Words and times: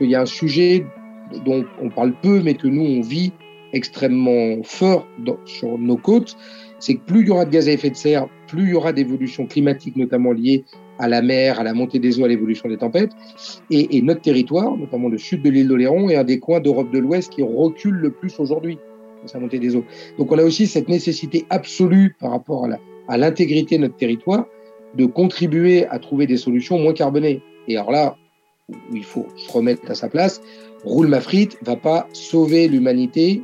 qu'il 0.00 0.10
y 0.10 0.14
a 0.14 0.22
un 0.22 0.26
sujet 0.26 0.84
dont 1.44 1.64
on 1.80 1.90
parle 1.90 2.12
peu, 2.20 2.40
mais 2.42 2.54
que 2.54 2.66
nous, 2.66 2.82
on 2.82 3.00
vit 3.00 3.32
extrêmement 3.72 4.62
fort 4.64 5.06
sur 5.44 5.78
nos 5.78 5.96
côtes, 5.96 6.36
c'est 6.80 6.94
que 6.94 7.04
plus 7.04 7.20
il 7.20 7.28
y 7.28 7.30
aura 7.30 7.44
de 7.44 7.50
gaz 7.50 7.68
à 7.68 7.72
effet 7.72 7.90
de 7.90 7.94
serre, 7.94 8.26
plus 8.48 8.64
il 8.64 8.70
y 8.70 8.74
aura 8.74 8.92
d'évolution 8.92 9.46
climatique, 9.46 9.96
notamment 9.96 10.32
liée 10.32 10.64
à 10.98 11.08
la 11.08 11.22
mer, 11.22 11.60
à 11.60 11.62
la 11.62 11.72
montée 11.72 11.98
des 11.98 12.18
eaux, 12.18 12.24
à 12.24 12.28
l'évolution 12.28 12.68
des 12.68 12.78
tempêtes. 12.78 13.12
Et, 13.70 14.02
notre 14.02 14.22
territoire, 14.22 14.76
notamment 14.76 15.08
le 15.08 15.18
sud 15.18 15.42
de 15.42 15.50
l'île 15.50 15.68
d'Oléron, 15.68 16.08
est 16.08 16.16
un 16.16 16.24
des 16.24 16.40
coins 16.40 16.60
d'Europe 16.60 16.90
de 16.90 16.98
l'Ouest 16.98 17.32
qui 17.32 17.42
recule 17.42 17.94
le 17.94 18.10
plus 18.10 18.38
aujourd'hui 18.40 18.78
sa 19.26 19.38
montée 19.38 19.58
des 19.58 19.76
eaux. 19.76 19.84
Donc 20.18 20.32
on 20.32 20.38
a 20.38 20.42
aussi 20.42 20.66
cette 20.66 20.88
nécessité 20.88 21.44
absolue 21.50 22.16
par 22.18 22.30
rapport 22.30 22.66
à 23.06 23.18
l'intégrité 23.18 23.76
de 23.76 23.82
notre 23.82 23.96
territoire 23.96 24.46
de 24.94 25.06
contribuer 25.06 25.86
à 25.86 25.98
trouver 25.98 26.26
des 26.26 26.36
solutions 26.36 26.78
moins 26.78 26.92
carbonées. 26.92 27.42
Et 27.68 27.76
alors 27.76 27.92
là, 27.92 28.16
où 28.90 28.96
il 28.96 29.04
faut 29.04 29.26
se 29.36 29.50
remettre 29.52 29.90
à 29.90 29.94
sa 29.94 30.08
place, 30.08 30.40
roule 30.84 31.08
ma 31.08 31.20
frite 31.20 31.58
va 31.62 31.76
pas 31.76 32.08
sauver 32.12 32.68
l'humanité 32.68 33.42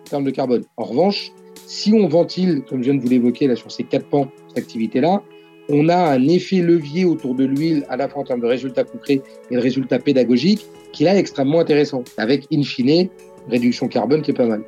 en 0.00 0.10
termes 0.10 0.24
de 0.24 0.30
carbone. 0.30 0.64
En 0.76 0.84
revanche, 0.84 1.32
si 1.66 1.92
on 1.92 2.08
ventile, 2.08 2.62
comme 2.68 2.80
je 2.80 2.90
viens 2.90 2.94
de 2.94 3.00
vous 3.00 3.08
l'évoquer 3.08 3.46
là 3.46 3.56
sur 3.56 3.70
ces 3.70 3.84
quatre 3.84 4.06
pans, 4.06 4.28
cette 4.48 4.58
activité-là, 4.58 5.22
on 5.68 5.88
a 5.88 5.96
un 5.96 6.28
effet 6.28 6.60
levier 6.60 7.04
autour 7.04 7.34
de 7.34 7.44
l'huile, 7.44 7.84
à 7.90 7.96
la 7.96 8.08
fois 8.08 8.22
en 8.22 8.24
termes 8.24 8.40
de 8.40 8.46
résultats 8.46 8.84
concrets 8.84 9.20
et 9.50 9.54
de 9.54 9.60
résultats 9.60 9.98
pédagogiques, 9.98 10.64
qui 10.92 11.04
est 11.04 11.06
là 11.06 11.18
extrêmement 11.18 11.60
intéressant, 11.60 12.04
avec 12.16 12.46
in 12.52 12.62
fine 12.62 13.08
réduction 13.48 13.88
carbone 13.88 14.22
qui 14.22 14.30
est 14.30 14.34
pas 14.34 14.46
mal. 14.46 14.62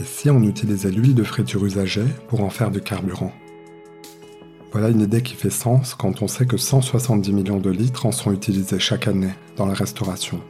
Et 0.00 0.04
si 0.04 0.30
on 0.30 0.42
utilisait 0.42 0.90
l'huile 0.90 1.14
de 1.14 1.22
friture 1.22 1.64
usagée 1.64 2.02
pour 2.26 2.42
en 2.42 2.50
faire 2.50 2.70
du 2.70 2.80
carburant? 2.80 3.30
Voilà 4.72 4.88
une 4.88 5.02
idée 5.02 5.20
qui 5.22 5.34
fait 5.34 5.50
sens 5.50 5.94
quand 5.94 6.22
on 6.22 6.28
sait 6.28 6.46
que 6.46 6.56
170 6.56 7.30
millions 7.32 7.58
de 7.58 7.68
litres 7.68 8.06
en 8.06 8.12
sont 8.12 8.32
utilisés 8.32 8.78
chaque 8.78 9.06
année 9.06 9.34
dans 9.58 9.66
la 9.66 9.74
restauration. 9.74 10.40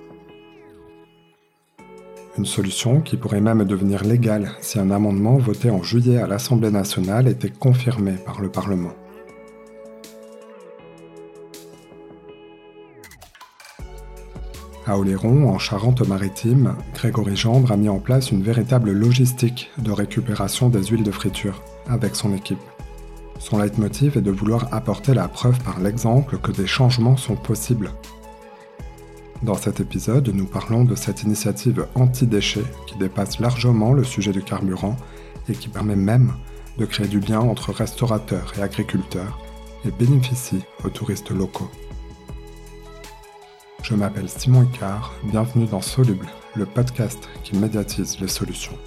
Une 2.38 2.46
solution 2.46 3.00
qui 3.00 3.16
pourrait 3.16 3.40
même 3.40 3.64
devenir 3.64 4.04
légale 4.04 4.52
si 4.60 4.78
un 4.78 4.92
amendement 4.92 5.38
voté 5.38 5.70
en 5.70 5.82
juillet 5.82 6.18
à 6.18 6.28
l'Assemblée 6.28 6.70
nationale 6.70 7.26
était 7.26 7.50
confirmé 7.50 8.12
par 8.12 8.40
le 8.40 8.48
Parlement. 8.48 8.92
À 14.86 14.98
Oléron, 14.98 15.48
en 15.48 15.58
Charente-Maritime, 15.58 16.76
Grégory 16.94 17.36
Gendre 17.36 17.72
a 17.72 17.76
mis 17.76 17.88
en 17.88 17.98
place 17.98 18.30
une 18.30 18.42
véritable 18.42 18.92
logistique 18.92 19.70
de 19.78 19.90
récupération 19.90 20.68
des 20.68 20.84
huiles 20.84 21.04
de 21.04 21.10
friture 21.10 21.62
avec 21.88 22.14
son 22.14 22.34
équipe. 22.34 22.58
Son 23.38 23.58
leitmotiv 23.58 24.16
est 24.16 24.22
de 24.22 24.30
vouloir 24.30 24.72
apporter 24.72 25.14
la 25.14 25.28
preuve 25.28 25.58
par 25.62 25.80
l'exemple 25.80 26.38
que 26.38 26.52
des 26.52 26.66
changements 26.66 27.16
sont 27.16 27.36
possibles. 27.36 27.90
Dans 29.42 29.56
cet 29.56 29.80
épisode, 29.80 30.28
nous 30.28 30.46
parlons 30.46 30.84
de 30.84 30.94
cette 30.94 31.24
initiative 31.24 31.86
anti-déchets 31.96 32.64
qui 32.86 32.96
dépasse 32.96 33.40
largement 33.40 33.92
le 33.92 34.04
sujet 34.04 34.30
du 34.30 34.42
carburant 34.42 34.96
et 35.48 35.54
qui 35.54 35.68
permet 35.68 35.96
même 35.96 36.32
de 36.78 36.84
créer 36.84 37.08
du 37.08 37.20
lien 37.20 37.40
entre 37.40 37.72
restaurateurs 37.72 38.52
et 38.56 38.62
agriculteurs 38.62 39.38
et 39.84 39.90
bénéficie 39.90 40.62
aux 40.84 40.90
touristes 40.90 41.30
locaux. 41.30 41.70
Je 43.82 43.94
m'appelle 43.94 44.28
Simon 44.28 44.62
Icard, 44.62 45.12
bienvenue 45.24 45.66
dans 45.66 45.80
Soluble, 45.80 46.28
le 46.54 46.66
podcast 46.66 47.28
qui 47.42 47.56
médiatise 47.56 48.20
les 48.20 48.28
solutions. 48.28 48.78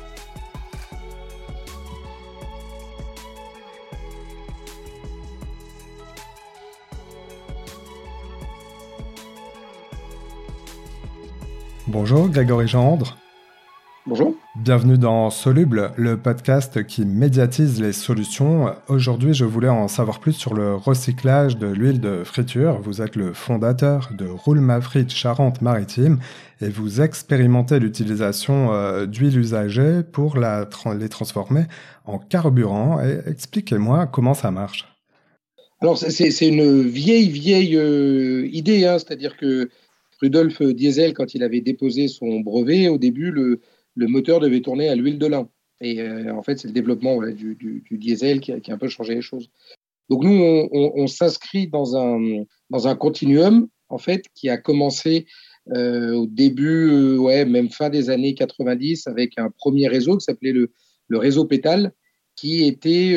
Bonjour 11.98 12.28
Grégory 12.28 12.68
Gendre. 12.68 13.18
Bonjour. 14.06 14.36
Bienvenue 14.58 14.98
dans 14.98 15.30
Soluble, 15.30 15.94
le 15.96 16.18
podcast 16.18 16.86
qui 16.86 17.06
médiatise 17.06 17.82
les 17.82 17.94
solutions. 17.94 18.76
Aujourd'hui, 18.90 19.34
je 19.34 19.46
voulais 19.46 19.70
en 19.70 19.88
savoir 19.88 20.20
plus 20.20 20.34
sur 20.34 20.54
le 20.54 20.76
recyclage 20.76 21.56
de 21.56 21.68
l'huile 21.68 22.02
de 22.02 22.26
friture. 22.26 22.82
Vous 22.82 23.02
êtes 23.02 23.16
le 23.16 23.32
fondateur 23.32 24.10
de 24.12 24.28
Roule 24.28 24.60
Mafrit 24.60 25.08
Charente-Maritime 25.08 26.20
et 26.60 26.68
vous 26.68 27.00
expérimentez 27.00 27.80
l'utilisation 27.80 28.74
euh, 28.74 29.06
d'huile 29.06 29.40
usagée 29.40 30.04
pour 30.04 30.38
les 30.38 31.10
transformer 31.10 31.64
en 32.04 32.18
carburant. 32.20 33.00
Expliquez-moi 33.26 34.06
comment 34.08 34.34
ça 34.34 34.52
marche. 34.52 34.86
Alors, 35.80 35.98
c'est 35.98 36.48
une 36.48 36.82
vieille, 36.82 37.30
vieille 37.30 37.78
euh, 37.78 38.50
idée, 38.52 38.86
hein. 38.86 38.98
c'est-à-dire 39.00 39.38
que 39.38 39.70
Rudolf 40.22 40.62
Diesel, 40.62 41.14
quand 41.14 41.34
il 41.34 41.44
avait 41.44 41.62
déposé 41.62 42.08
son 42.08 42.40
brevet, 42.40 42.88
au 42.88 42.98
début, 42.98 43.32
le, 43.32 43.60
moteur 43.96 44.40
devait 44.40 44.62
tourner 44.62 44.90
à 44.90 44.96
l'huile 44.96 45.20
de 45.20 45.28
lin. 45.28 45.50
Et 45.82 46.02
euh, 46.02 46.34
en 46.34 46.42
fait, 46.42 46.58
c'est 46.58 46.68
le 46.68 46.74
développement 46.74 47.22
du, 47.22 47.84
diesel 47.92 48.40
qui 48.40 48.52
a, 48.52 48.60
un 48.68 48.78
peu 48.78 48.88
changé 48.88 49.16
les 49.16 49.22
choses. 49.22 49.50
Donc 50.10 50.24
nous, 50.24 50.70
on, 50.72 51.08
s'inscrit 51.08 51.68
dans 51.68 51.98
un, 51.98 52.44
dans 52.70 52.88
un 52.88 52.96
continuum, 52.96 53.68
en 53.90 53.98
fait, 53.98 54.26
qui 54.36 54.50
a 54.50 54.58
commencé 54.58 55.26
euh, 55.74 56.14
au 56.14 56.28
début, 56.28 56.92
euh, 56.92 57.18
ouais, 57.18 57.44
même 57.44 57.70
fin 57.70 57.90
des 57.90 58.10
années 58.10 58.36
90, 58.36 59.08
avec 59.08 59.38
un 59.38 59.50
premier 59.50 59.88
réseau 59.88 60.18
qui 60.18 60.26
s'appelait 60.26 60.52
le, 60.52 60.72
le, 61.08 61.18
réseau 61.18 61.46
Pétale, 61.46 61.92
qui 62.36 62.66
était 62.66 63.16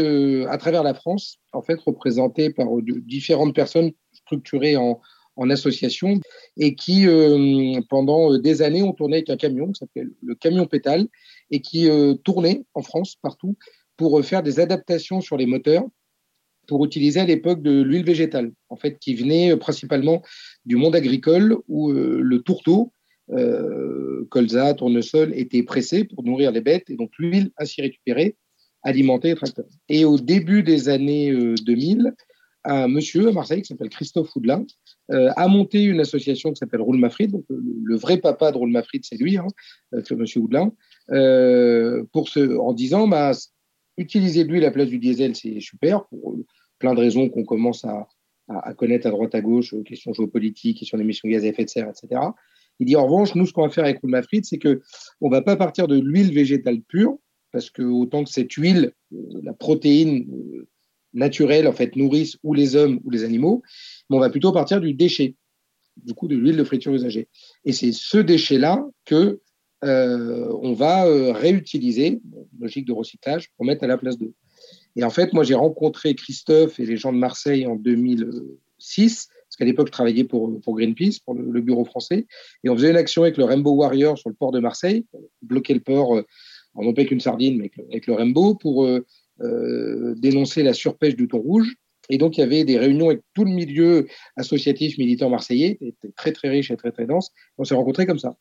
à 0.48 0.56
travers 0.58 0.82
la 0.82 0.94
France, 0.94 1.38
en 1.52 1.60
fait, 1.60 1.78
représenté 1.80 2.50
par 2.50 2.68
différentes 2.82 3.54
personnes 3.54 3.90
structurées 4.12 4.76
en, 4.76 5.00
en 5.38 5.50
association 5.50 6.20
et 6.58 6.74
qui, 6.74 7.06
euh, 7.06 7.80
pendant 7.88 8.32
euh, 8.32 8.38
des 8.38 8.60
années, 8.60 8.82
ont 8.82 8.92
tourné 8.92 9.18
avec 9.18 9.30
un 9.30 9.36
camion 9.36 9.68
qui 9.68 9.78
s'appelle 9.78 10.10
le 10.22 10.34
camion 10.34 10.66
pétale 10.66 11.06
et 11.50 11.60
qui 11.60 11.88
euh, 11.88 12.14
tournait 12.14 12.64
en 12.74 12.82
France 12.82 13.16
partout 13.22 13.56
pour 13.96 14.22
faire 14.24 14.42
des 14.42 14.60
adaptations 14.60 15.20
sur 15.20 15.36
les 15.36 15.46
moteurs 15.46 15.84
pour 16.66 16.84
utiliser 16.84 17.20
à 17.20 17.24
l'époque 17.24 17.62
de 17.62 17.80
l'huile 17.80 18.04
végétale, 18.04 18.52
en 18.68 18.76
fait, 18.76 18.98
qui 18.98 19.14
venait 19.14 19.56
principalement 19.56 20.22
du 20.66 20.76
monde 20.76 20.94
agricole 20.94 21.56
où 21.66 21.90
le 21.90 22.42
tourteau, 22.42 22.92
colza, 24.28 24.74
tournesol, 24.74 25.32
était 25.34 25.62
pressé 25.62 26.04
pour 26.04 26.22
nourrir 26.24 26.52
les 26.52 26.60
bêtes 26.60 26.90
et 26.90 26.96
donc 26.96 27.10
l'huile 27.18 27.50
ainsi 27.56 27.80
récupérée 27.80 28.36
alimentait 28.82 29.28
les 29.28 29.34
tracteurs. 29.34 29.70
Et 29.88 30.04
au 30.04 30.18
début 30.18 30.62
des 30.62 30.90
années 30.90 31.32
2000, 31.64 32.12
un 32.64 32.86
monsieur 32.86 33.28
à 33.28 33.32
Marseille 33.32 33.62
qui 33.62 33.68
s'appelle 33.68 33.88
Christophe 33.88 34.36
Houdelin 34.36 34.66
euh, 35.10 35.30
a 35.36 35.48
monté 35.48 35.82
une 35.82 36.00
association 36.00 36.52
qui 36.52 36.58
s'appelle 36.58 36.82
Roule 36.82 36.98
Mafrid. 36.98 37.30
Donc, 37.30 37.44
le, 37.48 37.96
vrai 37.96 38.18
papa 38.18 38.52
de 38.52 38.58
Roule 38.58 38.70
Mafrid, 38.70 39.04
c'est 39.04 39.16
lui, 39.16 39.38
hein, 39.38 39.46
euh, 39.94 40.02
monsieur 40.16 40.40
Houdelin, 40.40 40.72
euh, 41.10 42.04
pour 42.12 42.28
en 42.36 42.72
disant 42.74 43.08
bah, 43.08 43.32
utiliser 43.96 44.44
l'huile 44.44 44.64
à 44.64 44.66
la 44.66 44.72
place 44.72 44.88
du 44.88 44.98
diesel, 44.98 45.34
c'est 45.34 45.60
super, 45.60 46.04
pour 46.06 46.36
plein 46.78 46.94
de 46.94 47.00
raisons 47.00 47.28
qu'on 47.30 47.44
commence 47.44 47.84
à, 47.84 48.06
connaître 48.74 49.06
à 49.06 49.10
droite 49.10 49.34
à 49.34 49.40
gauche, 49.40 49.74
questions 49.84 50.12
géopolitiques, 50.12 50.78
questions 50.78 50.96
d'émissions 50.98 51.28
de 51.28 51.34
gaz 51.34 51.44
à 51.44 51.48
effet 51.48 51.64
de 51.64 51.70
serre, 51.70 51.88
etc. 51.88 52.20
Il 52.78 52.86
dit 52.86 52.96
en 52.96 53.06
revanche, 53.06 53.34
nous, 53.34 53.46
ce 53.46 53.52
qu'on 53.52 53.62
va 53.62 53.70
faire 53.70 53.84
avec 53.84 54.00
Roule 54.00 54.10
Mafrid, 54.10 54.44
c'est 54.44 54.58
qu'on 54.58 54.76
ne 55.22 55.30
va 55.30 55.42
pas 55.42 55.56
partir 55.56 55.88
de 55.88 55.98
l'huile 55.98 56.32
végétale 56.32 56.80
pure, 56.82 57.18
parce 57.50 57.70
que 57.70 57.82
autant 57.82 58.24
que 58.24 58.30
cette 58.30 58.52
huile, 58.52 58.92
la 59.10 59.54
protéine 59.54 60.26
naturelle, 61.14 61.66
en 61.66 61.72
fait, 61.72 61.96
nourrissent 61.96 62.36
ou 62.42 62.54
les 62.54 62.76
hommes 62.76 63.00
ou 63.04 63.10
les 63.10 63.24
animaux, 63.24 63.62
mais 64.08 64.16
on 64.16 64.20
va 64.20 64.30
plutôt 64.30 64.52
partir 64.52 64.80
du 64.80 64.94
déchet, 64.94 65.34
du 65.96 66.14
coup 66.14 66.28
de 66.28 66.36
l'huile 66.36 66.56
de 66.56 66.64
friture 66.64 66.94
usagée. 66.94 67.28
Et 67.64 67.72
c'est 67.72 67.92
ce 67.92 68.18
déchet-là 68.18 68.84
que 69.04 69.40
euh, 69.84 70.52
on 70.62 70.72
va 70.72 71.06
euh, 71.06 71.32
réutiliser, 71.32 72.20
logique 72.58 72.86
de 72.86 72.92
recyclage, 72.92 73.50
pour 73.56 73.64
mettre 73.64 73.84
à 73.84 73.86
la 73.86 73.96
place 73.96 74.18
d'eau. 74.18 74.34
Et 74.96 75.04
en 75.04 75.10
fait, 75.10 75.32
moi, 75.32 75.44
j'ai 75.44 75.54
rencontré 75.54 76.14
Christophe 76.14 76.80
et 76.80 76.86
les 76.86 76.96
gens 76.96 77.12
de 77.12 77.18
Marseille 77.18 77.66
en 77.66 77.76
2006, 77.76 79.28
parce 79.28 79.56
qu'à 79.56 79.64
l'époque, 79.64 79.86
je 79.88 79.92
travaillais 79.92 80.24
pour, 80.24 80.60
Greenpeace, 80.66 81.20
pour 81.24 81.34
le, 81.34 81.60
bureau 81.60 81.84
français, 81.84 82.26
et 82.64 82.68
on 82.68 82.76
faisait 82.76 82.90
une 82.90 82.96
action 82.96 83.22
avec 83.22 83.36
le 83.36 83.44
Rainbow 83.44 83.72
Warrior 83.72 84.18
sur 84.18 84.28
le 84.28 84.34
port 84.34 84.50
de 84.50 84.58
Marseille, 84.58 85.04
bloquer 85.42 85.74
le 85.74 85.80
port, 85.80 86.16
euh, 86.16 86.22
en 86.74 86.84
non 86.84 86.92
pas 86.92 87.04
qu'une 87.04 87.20
sardine, 87.20 87.58
mais 87.58 87.64
avec 87.64 87.76
le, 87.76 87.84
avec 87.90 88.06
Rainbow, 88.06 88.56
pour 88.56 88.84
euh, 88.84 89.06
dénoncer 89.40 90.62
la 90.62 90.72
surpêche 90.72 91.16
du 91.16 91.28
thon 91.28 91.38
rouge. 91.38 91.74
Et 92.10 92.18
donc, 92.18 92.38
il 92.38 92.40
y 92.40 92.44
avait 92.44 92.64
des 92.64 92.78
réunions 92.78 93.08
avec 93.08 93.20
tout 93.34 93.44
le 93.44 93.50
milieu 93.50 94.06
associatif 94.36 94.96
militant 94.98 95.28
marseillais, 95.28 95.78
très, 96.16 96.32
très 96.32 96.48
riche 96.48 96.70
et 96.70 96.76
très, 96.76 96.90
très 96.90 97.06
dense. 97.06 97.30
On 97.58 97.64
s'est 97.64 97.74
rencontrés 97.74 98.06
comme 98.06 98.18
ça. 98.18 98.36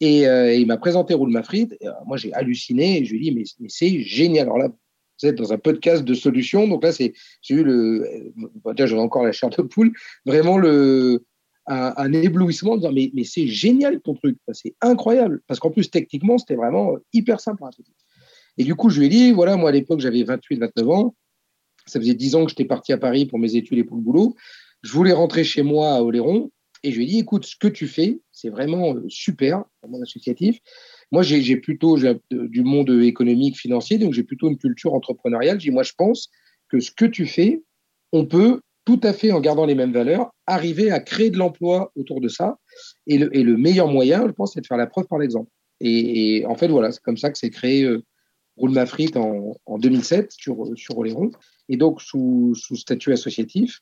Et, 0.00 0.26
euh, 0.26 0.54
il 0.54 0.66
m'a 0.66 0.78
présenté 0.78 1.14
Roule 1.14 1.30
Mafrid. 1.30 1.76
Euh, 1.82 1.90
moi, 2.06 2.16
j'ai 2.16 2.32
halluciné 2.32 2.98
et 2.98 3.04
je 3.04 3.12
lui 3.12 3.28
ai 3.28 3.30
dit, 3.30 3.36
mais, 3.60 3.68
c'est 3.68 4.00
génial. 4.00 4.46
Alors 4.46 4.58
là, 4.58 4.68
vous 4.68 5.28
êtes 5.28 5.36
dans 5.36 5.52
un 5.52 5.58
podcast 5.58 6.04
de 6.04 6.14
solutions. 6.14 6.66
Donc 6.66 6.82
là, 6.82 6.90
j'ai 6.90 7.14
eu 7.54 7.62
le, 7.62 8.32
déjà, 8.74 8.86
j'avais 8.86 9.00
encore 9.00 9.22
la 9.22 9.32
chair 9.32 9.50
de 9.50 9.62
poule, 9.62 9.92
vraiment 10.26 10.58
le, 10.58 11.24
un, 11.66 12.12
éblouissement 12.12 12.76
de 12.76 12.80
dire, 12.80 12.92
mais, 12.92 13.10
mais 13.14 13.24
c'est 13.24 13.46
génial 13.46 14.00
ton 14.00 14.14
truc. 14.14 14.38
C'est 14.52 14.74
incroyable. 14.80 15.40
Parce 15.46 15.60
qu'en 15.60 15.70
plus, 15.70 15.90
techniquement, 15.90 16.38
c'était 16.38 16.56
vraiment 16.56 16.96
hyper 17.12 17.40
simple. 17.40 17.62
Et 18.58 18.64
du 18.64 18.74
coup, 18.74 18.90
je 18.90 19.00
lui 19.00 19.06
ai 19.06 19.08
dit, 19.08 19.32
voilà, 19.32 19.56
moi 19.56 19.70
à 19.70 19.72
l'époque, 19.72 20.00
j'avais 20.00 20.22
28, 20.22 20.56
29 20.56 20.88
ans. 20.90 21.14
Ça 21.86 21.98
faisait 21.98 22.14
10 22.14 22.36
ans 22.36 22.44
que 22.44 22.50
j'étais 22.50 22.64
parti 22.64 22.92
à 22.92 22.98
Paris 22.98 23.26
pour 23.26 23.38
mes 23.38 23.56
études 23.56 23.78
et 23.78 23.84
pour 23.84 23.96
le 23.96 24.02
boulot. 24.02 24.36
Je 24.82 24.92
voulais 24.92 25.12
rentrer 25.12 25.44
chez 25.44 25.62
moi 25.62 25.94
à 25.94 26.02
Oléron. 26.02 26.50
Et 26.84 26.90
je 26.90 26.96
lui 26.96 27.04
ai 27.04 27.06
dit, 27.06 27.18
écoute, 27.20 27.46
ce 27.46 27.56
que 27.56 27.68
tu 27.68 27.86
fais, 27.86 28.20
c'est 28.32 28.48
vraiment 28.48 28.96
super, 29.08 29.64
dans 29.82 29.88
mon 29.88 30.02
associatif. 30.02 30.58
Moi, 31.12 31.22
j'ai 31.22 31.56
plutôt 31.56 31.96
du 32.30 32.62
monde 32.62 32.90
économique, 32.90 33.56
financier, 33.56 33.98
donc 33.98 34.12
j'ai 34.14 34.24
plutôt 34.24 34.48
une 34.48 34.58
culture 34.58 34.92
entrepreneuriale. 34.94 35.60
Je 35.60 35.66
dis, 35.66 35.70
moi, 35.70 35.84
je 35.84 35.92
pense 35.96 36.28
que 36.68 36.80
ce 36.80 36.90
que 36.90 37.04
tu 37.04 37.26
fais, 37.26 37.62
on 38.12 38.26
peut 38.26 38.60
tout 38.84 39.00
à 39.04 39.12
fait, 39.12 39.30
en 39.30 39.40
gardant 39.40 39.64
les 39.64 39.76
mêmes 39.76 39.92
valeurs, 39.92 40.32
arriver 40.46 40.90
à 40.90 40.98
créer 40.98 41.30
de 41.30 41.38
l'emploi 41.38 41.92
autour 41.94 42.20
de 42.20 42.28
ça. 42.28 42.58
Et 43.06 43.18
le, 43.18 43.34
et 43.36 43.44
le, 43.44 43.56
meilleur 43.56 43.86
moyen, 43.86 44.26
je 44.26 44.32
pense, 44.32 44.54
c'est 44.54 44.60
de 44.60 44.66
faire 44.66 44.76
la 44.76 44.88
preuve 44.88 45.06
par 45.06 45.18
l'exemple. 45.18 45.50
Et, 45.80 46.44
en 46.46 46.54
fait, 46.54 46.68
voilà, 46.68 46.90
c'est 46.92 47.02
comme 47.02 47.16
ça 47.16 47.30
que 47.30 47.38
s'est 47.38 47.50
créé 47.50 47.84
euh, 47.84 48.02
Roule 48.56 48.72
ma 48.72 48.86
frite 48.86 49.16
en, 49.16 49.56
en 49.66 49.78
2007 49.78 50.32
sur, 50.32 50.66
sur 50.76 50.98
Oléron, 50.98 51.30
et 51.68 51.76
donc 51.76 52.02
sous, 52.02 52.54
sous, 52.54 52.76
statut 52.76 53.12
associatif. 53.12 53.80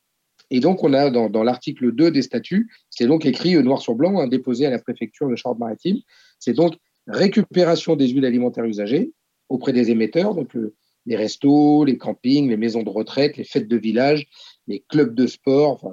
Et 0.51 0.61
donc, 0.61 0.83
on 0.83 0.93
a 0.93 1.11
dans, 1.11 1.29
dans 1.29 1.43
l'article 1.43 1.93
2 1.93 2.11
des 2.11 2.23
statuts, 2.23 2.71
c'est 2.89 3.07
donc 3.07 3.27
écrit 3.27 3.57
euh, 3.57 3.63
noir 3.63 3.81
sur 3.81 3.95
blanc, 3.95 4.19
hein, 4.21 4.27
déposé 4.27 4.67
à 4.67 4.71
la 4.71 4.79
préfecture 4.79 5.29
de 5.29 5.37
Charente-Maritime. 5.37 5.99
C'est 6.39 6.55
donc 6.55 6.75
récupération 7.07 7.97
des 7.97 8.09
huiles 8.09 8.25
alimentaires 8.25 8.65
usagées 8.65 9.13
auprès 9.49 9.73
des 9.73 9.91
émetteurs, 9.91 10.35
donc 10.35 10.55
euh, 10.57 10.75
les 11.07 11.17
restos, 11.17 11.85
les 11.85 11.99
campings, 11.99 12.49
les 12.49 12.57
maisons 12.57 12.83
de 12.83 12.91
retraite, 12.91 13.37
les 13.37 13.45
fêtes 13.45 13.69
de 13.69 13.77
village, 13.77 14.29
les 14.67 14.85
clubs 14.89 15.15
de 15.15 15.27
sport, 15.27 15.93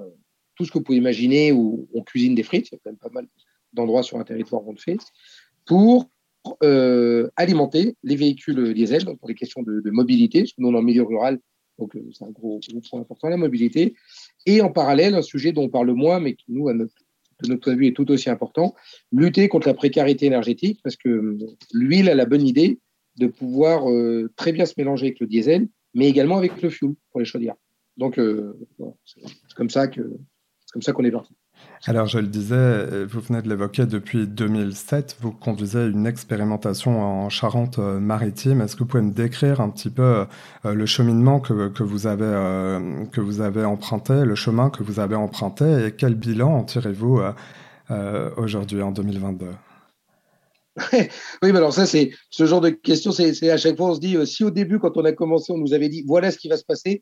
tout 0.56 0.66
ce 0.66 0.72
que 0.72 0.78
vous 0.78 0.84
pouvez 0.84 0.98
imaginer 0.98 1.52
où 1.52 1.88
on 1.94 2.04
cuisine 2.04 2.36
des 2.36 2.44
frites, 2.44 2.70
il 2.70 2.76
y 2.76 2.76
a 2.76 2.80
quand 2.84 2.90
même 2.90 2.98
pas 2.98 3.10
mal 3.10 3.28
d'endroits 3.74 4.04
sur 4.04 4.18
un 4.18 4.24
territoire 4.24 4.66
où 4.66 4.70
on 4.70 4.74
le 4.74 4.78
fait, 4.78 4.98
pour 5.66 6.10
euh, 6.64 7.30
alimenter 7.36 7.96
les 8.04 8.16
véhicules 8.16 8.74
diesel, 8.74 9.04
donc 9.04 9.20
pour 9.20 9.28
les 9.28 9.36
questions 9.36 9.64
de, 9.64 9.90
mobilité, 9.90 10.42
parce 10.42 10.54
que 10.54 10.62
nous, 10.62 10.82
milieu 10.82 11.04
rural, 11.04 11.40
donc 11.80 11.96
euh, 11.96 12.02
c'est 12.12 12.26
un 12.26 12.32
gros, 12.32 12.60
point 12.90 13.02
important, 13.02 13.30
la 13.30 13.38
mobilité. 13.38 13.96
Et 14.46 14.62
en 14.62 14.72
parallèle, 14.72 15.16
un 15.16 15.22
sujet 15.22 15.52
dont 15.52 15.64
on 15.64 15.70
parle 15.70 15.92
moins, 15.92 16.20
mais 16.20 16.36
qui, 16.36 16.46
nous, 16.50 16.70
à 16.70 16.74
notre, 16.74 16.94
de 17.44 17.50
notre 17.50 17.62
point 17.62 17.74
de 17.74 17.80
vue, 17.80 17.88
est 17.88 17.96
tout 17.96 18.10
aussi 18.12 18.30
important, 18.30 18.76
lutter 19.12 19.48
contre 19.48 19.68
la 19.68 19.74
précarité 19.74 20.26
énergétique, 20.26 20.80
parce 20.84 20.96
que 20.96 21.10
euh, 21.10 21.38
l'huile 21.74 22.10
a 22.10 22.16
la 22.16 22.26
bonne 22.26 22.46
idée 22.46 22.80
de 23.18 23.28
pouvoir 23.28 23.86
très 24.36 24.52
bien 24.52 24.68
se 24.68 24.76
mélanger 24.78 25.08
avec 25.08 25.20
le 25.20 25.26
diesel, 25.26 25.68
mais 25.96 26.08
également 26.08 26.38
avec 26.38 26.62
le 26.62 26.70
fuel 26.70 26.92
pour 27.10 27.20
les 27.20 27.26
chaudières. 27.26 27.56
Donc, 27.98 28.22
c'est 29.06 29.56
comme 29.56 29.72
ça 29.72 29.90
c'est 30.68 30.74
comme 30.74 30.84
ça 30.84 30.94
qu'on 30.94 31.04
est 31.04 31.10
parti. 31.10 31.34
Alors, 31.86 32.08
je 32.08 32.18
le 32.18 32.28
disais, 32.28 32.56
euh, 32.56 33.08
vous 33.10 33.22
venez 33.22 33.42
de 33.42 33.50
l'évoquer, 33.50 33.86
depuis 33.86 34.28
2007, 34.28 35.18
vous 35.22 35.32
conduisez 35.32 35.86
une 35.86 36.08
expérimentation 36.08 37.00
en 37.02 37.30
Charente-Maritime. 37.30 38.62
Est-ce 38.62 38.76
que 38.76 38.80
vous 38.80 38.88
pouvez 38.88 39.04
me 39.04 39.12
décrire 39.12 39.62
un 39.62 39.70
petit 39.70 39.90
peu 39.90 40.26
euh, 40.66 40.74
le 40.74 40.86
cheminement 40.86 41.40
que, 41.40 41.70
que 41.70 41.84
vous 41.84 42.08
avez, 42.08 42.26
euh, 42.26 43.06
que 43.12 43.22
vous 43.22 43.42
avez 43.42 43.64
emprunté, 43.64 44.26
le 44.26 44.36
chemin 44.36 44.70
que 44.70 44.84
vous 44.84 45.00
avez 45.00 45.16
emprunté 45.16 45.86
et 45.86 45.92
quel 45.92 46.16
bilan 46.16 46.58
en 46.58 46.64
tirez-vous 46.64 47.22
aujourd'hui, 48.38 48.82
en 48.82 48.92
2022 48.92 49.46
oui, 50.94 51.08
mais 51.42 51.58
alors 51.58 51.74
ça, 51.74 51.88
c'est 51.88 52.12
ce 52.30 52.46
genre 52.46 52.62
de 52.62 52.70
question, 52.70 53.12
c'est 53.12 53.50
à 53.50 53.58
chaque 53.58 53.78
fois, 53.78 53.88
on 53.88 53.96
se 53.96 54.00
dit, 54.00 54.16
si 54.28 54.44
au 54.44 54.52
début, 54.52 54.78
quand 54.78 54.96
on 54.96 55.06
a 55.06 55.12
commencé, 55.12 55.52
on 55.52 55.58
nous 55.58 55.74
avait 55.74 55.90
dit, 55.90 56.04
voilà 56.06 56.30
ce 56.30 56.38
qui 56.38 56.50
va 56.50 56.58
se 56.58 56.66
passer, 56.66 57.02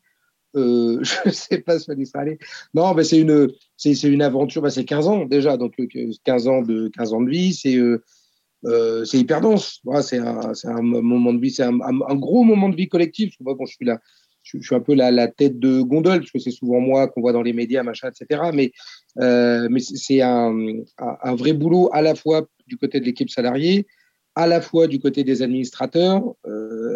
euh, 0.55 0.99
je 1.03 1.15
ne 1.25 1.31
sais 1.31 1.59
pas 1.59 1.79
ce 1.79 1.91
que 1.91 2.05
ça 2.05 2.19
allait. 2.19 2.37
Non, 2.73 2.93
mais 2.93 3.03
c'est 3.03 3.19
une, 3.19 3.49
c'est, 3.77 4.01
une 4.03 4.21
aventure. 4.21 4.61
Bah, 4.61 4.69
c'est 4.69 4.85
15 4.85 5.07
ans 5.07 5.25
déjà, 5.25 5.57
donc 5.57 5.75
15 6.23 6.47
euh, 6.47 6.51
ans 6.51 6.61
de 6.61 6.89
15 6.89 7.13
ans 7.13 7.21
de 7.21 7.29
vie, 7.29 7.53
c'est 7.53 7.75
euh, 7.75 9.05
c'est 9.05 9.19
hyper 9.19 9.41
dense. 9.41 9.79
Voilà, 9.83 10.01
c'est 10.01 10.17
un, 10.17 10.53
un 10.63 10.81
moment 10.81 11.33
de 11.33 11.39
vie, 11.39 11.51
c'est 11.51 11.63
un, 11.63 11.79
un, 11.81 12.15
gros 12.15 12.43
moment 12.43 12.69
de 12.69 12.75
vie 12.75 12.87
collectif. 12.87 13.35
Je, 13.39 13.65
suis 13.65 13.85
là, 13.85 13.99
je, 14.41 14.59
suis 14.59 14.75
un 14.75 14.79
peu 14.79 14.95
la, 14.95 15.27
tête 15.27 15.59
de 15.59 15.81
gondole 15.81 16.19
parce 16.19 16.31
que 16.31 16.39
c'est 16.39 16.51
souvent 16.51 16.79
moi 16.79 17.07
qu'on 17.07 17.21
voit 17.21 17.33
dans 17.33 17.43
les 17.43 17.53
médias, 17.53 17.83
machin, 17.83 18.09
etc. 18.09 18.49
Mais 18.53 18.71
mais 19.17 19.79
c'est 19.79 20.21
un, 20.21 20.55
un, 20.97 21.35
vrai 21.35 21.53
boulot 21.53 21.89
à 21.93 22.01
la 22.01 22.15
fois 22.15 22.47
du 22.65 22.77
côté 22.77 22.99
de 22.99 23.05
l'équipe 23.05 23.29
salariée, 23.29 23.85
à 24.33 24.47
la 24.47 24.61
fois 24.61 24.87
du 24.87 24.99
côté 24.99 25.23
des 25.23 25.43
administrateurs, 25.43 26.23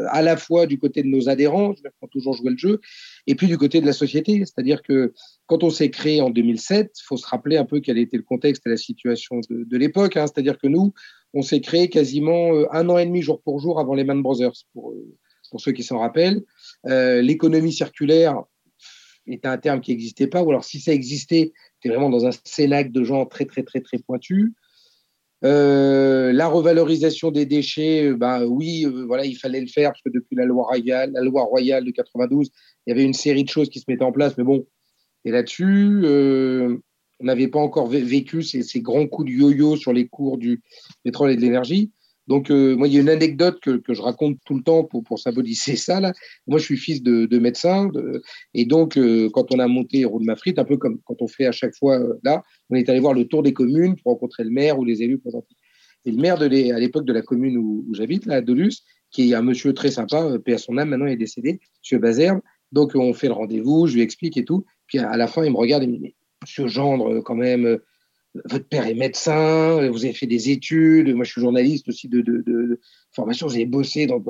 à 0.10 0.22
la 0.24 0.38
fois 0.38 0.66
du 0.66 0.80
côté 0.80 1.04
de 1.04 1.08
nos 1.08 1.30
adhérents, 1.30 1.74
je 1.76 1.84
vais 1.84 1.92
toujours 2.12 2.34
jouer 2.34 2.52
le 2.52 2.58
jeu, 2.58 2.82
et 3.30 3.36
puis 3.36 3.46
du 3.46 3.60
côté 3.60 3.80
de 3.80 3.86
la 3.86 3.94
société. 3.94 4.40
C'est-à-dire 4.40 4.82
que 4.82 5.14
quand 5.46 5.64
on 5.64 5.70
s'est 5.70 5.92
créé 5.92 6.20
en 6.20 6.32
2007, 6.32 6.92
il 6.98 7.04
faut 7.04 7.16
se 7.16 7.28
rappeler 7.28 7.58
un 7.58 7.64
peu 7.64 7.80
quel 7.80 8.00
était 8.00 8.18
le 8.18 8.24
contexte 8.24 8.66
et 8.66 8.72
la 8.72 8.78
situation 8.78 9.40
de, 9.48 9.78
l'époque. 9.78 10.18
Hein. 10.18 10.26
C'est-à-dire 10.26 10.58
que 10.58 10.66
nous, 10.66 10.94
on 11.36 11.44
s'est 11.44 11.62
créé 11.62 11.90
quasiment 11.90 12.56
euh, 12.56 12.66
un 12.72 12.90
an 12.90 12.98
et 12.98 13.06
demi 13.06 13.22
jour 13.22 13.40
pour 13.44 13.60
jour 13.60 13.80
avant 13.80 13.94
les 13.94 14.04
Man 14.04 14.24
Brothers, 14.24 14.54
pour, 14.74 14.94
euh, 14.94 15.16
pour 15.52 15.62
ceux 15.62 15.74
qui 15.74 15.84
s'en 15.84 16.00
rappellent. 16.00 16.42
Euh, 16.88 17.22
L'économie 17.22 17.72
circulaire 17.72 18.42
était 19.28 19.48
un 19.48 19.60
terme 19.60 19.82
qui 19.82 19.92
n'existait 19.92 20.26
pas, 20.26 20.42
ou 20.42 20.50
alors 20.50 20.64
si 20.64 20.80
ça 20.80 20.92
existait, 20.92 21.54
c'était 21.76 21.94
vraiment 21.94 22.10
dans 22.10 22.26
un 22.26 22.32
cénacle 22.46 22.92
de 22.92 23.04
gens 23.04 23.28
très, 23.28 23.46
très, 23.46 23.62
très, 23.62 23.82
très 23.82 24.00
pointus. 24.00 24.54
Euh, 25.46 26.34
la 26.34 26.48
revalorisation 26.48 27.32
des 27.32 27.46
déchets, 27.46 28.10
euh, 28.10 28.16
ben 28.16 28.44
oui, 28.44 28.86
euh, 28.86 29.06
voilà, 29.06 29.26
il 29.26 29.36
fallait 29.36 29.62
le 29.62 29.68
faire 29.68 29.92
parce 29.92 30.02
que 30.02 30.10
depuis 30.10 30.36
la 30.36 30.44
loi 30.44 30.66
royale, 30.66 31.12
la 31.14 31.22
loi 31.22 31.44
royale 31.44 31.86
de 31.86 31.92
92, 31.92 32.50
il 32.86 32.90
y 32.90 32.92
avait 32.92 33.06
une 33.06 33.14
série 33.14 33.46
de 33.46 33.50
choses 33.50 33.70
qui 33.70 33.80
se 33.80 33.86
mettaient 33.88 34.04
en 34.04 34.12
place. 34.12 34.38
Mais 34.38 34.44
bon, 34.44 34.66
et 35.24 35.32
là-dessus, 35.32 36.02
on 37.22 37.26
n'avait 37.26 37.48
pas 37.48 37.60
encore 37.60 37.88
vécu 37.88 38.44
ces, 38.44 38.64
ces, 38.64 38.82
grands 38.82 39.08
coups 39.08 39.30
de 39.30 39.36
yo-yo 39.36 39.76
sur 39.76 39.94
les 39.94 40.08
cours 40.08 40.38
du 40.38 40.62
pétrole 41.04 41.32
et 41.32 41.36
de 41.36 41.42
l'énergie. 41.42 41.92
Donc, 42.30 42.52
euh, 42.52 42.76
moi, 42.76 42.88
il 42.88 42.94
y 42.94 42.98
a 42.98 43.02
une 43.02 43.10
anecdote 43.10 43.60
que, 43.60 43.82
je 43.90 44.02
raconte 44.04 44.38
tout 44.46 44.54
le 44.54 44.62
temps 44.62 44.84
pour, 44.84 45.18
symboliser 45.18 45.76
ça. 45.76 46.00
Là. 46.00 46.14
Moi, 46.46 46.60
je 46.60 46.64
suis 46.64 46.78
fils 46.78 47.02
de, 47.02 47.26
de 47.26 47.40
médecin. 47.40 47.88
De, 47.88 48.22
et 48.54 48.66
donc, 48.66 48.98
euh, 48.98 49.32
quand 49.34 49.52
on 49.52 49.58
a 49.58 49.68
monté 49.68 50.06
Roule 50.06 50.24
ma 50.24 50.36
frite, 50.36 50.60
un 50.60 50.64
peu 50.64 50.78
comme 50.78 51.00
quand 51.06 51.16
on 51.22 51.28
fait 51.28 51.48
à 51.48 51.52
chaque 51.52 51.76
fois 51.76 52.00
euh, 52.00 52.20
là, 52.24 52.44
on 52.70 52.76
est 52.76 52.88
allé 52.88 53.00
voir 53.00 53.16
le 53.16 53.26
tour 53.26 53.42
des 53.42 53.52
communes 53.52 53.96
pour 53.96 54.12
rencontrer 54.12 54.44
le 54.44 54.52
maire 54.52 54.78
ou 54.78 54.86
les 54.86 55.02
élus 55.02 55.18
présentés. 55.18 55.56
Et 56.06 56.12
le 56.12 56.18
maire, 56.18 56.38
de 56.38 56.46
à 56.72 56.80
l'époque 56.80 57.06
de 57.06 57.14
la 57.14 57.24
commune 57.24 57.58
où, 57.58 57.88
j'habite, 57.94 58.28
là, 58.28 58.36
à 58.36 58.42
qui 59.10 59.32
est 59.32 59.34
un 59.34 59.42
monsieur 59.42 59.74
très 59.74 59.90
sympa, 59.90 60.38
paix 60.46 60.54
à 60.54 60.60
son 60.60 60.78
âme, 60.78 60.90
maintenant 60.90 61.08
il 61.08 61.14
est 61.14 61.18
décédé, 61.18 61.60
monsieur 61.82 61.98
Bazerbe. 61.98 62.42
Donc, 62.72 62.92
on 62.94 63.12
fait 63.14 63.28
le 63.28 63.34
rendez-vous, 63.34 63.88
je 63.88 63.96
lui 63.96 64.02
explique 64.04 64.38
et 64.38 64.46
tout. 64.46 64.66
Puis 64.86 65.00
à 65.00 65.18
la 65.18 65.26
fin, 65.26 65.44
il 65.44 65.52
me 65.52 65.58
regarde 65.58 65.82
et 65.82 65.88
me 65.88 65.98
dit, 65.98 66.16
monsieur 66.44 66.68
Gendre, 66.68 67.22
quand 67.22 67.34
même, 67.34 67.80
votre 68.46 68.68
père 68.68 68.88
est 68.88 68.94
médecin, 68.94 69.90
vous 69.90 70.06
avez 70.06 70.14
fait 70.14 70.28
des 70.28 70.52
études, 70.52 71.14
moi 71.16 71.26
je 71.26 71.32
suis 71.32 71.42
journaliste 71.42 71.88
aussi 71.90 72.08
de, 72.08 72.22
de, 72.22 72.44
de 72.46 72.80
formation, 73.12 73.48
vous 73.48 73.56
avez 73.56 73.66
bossé 73.66 74.06
dans, 74.06 74.22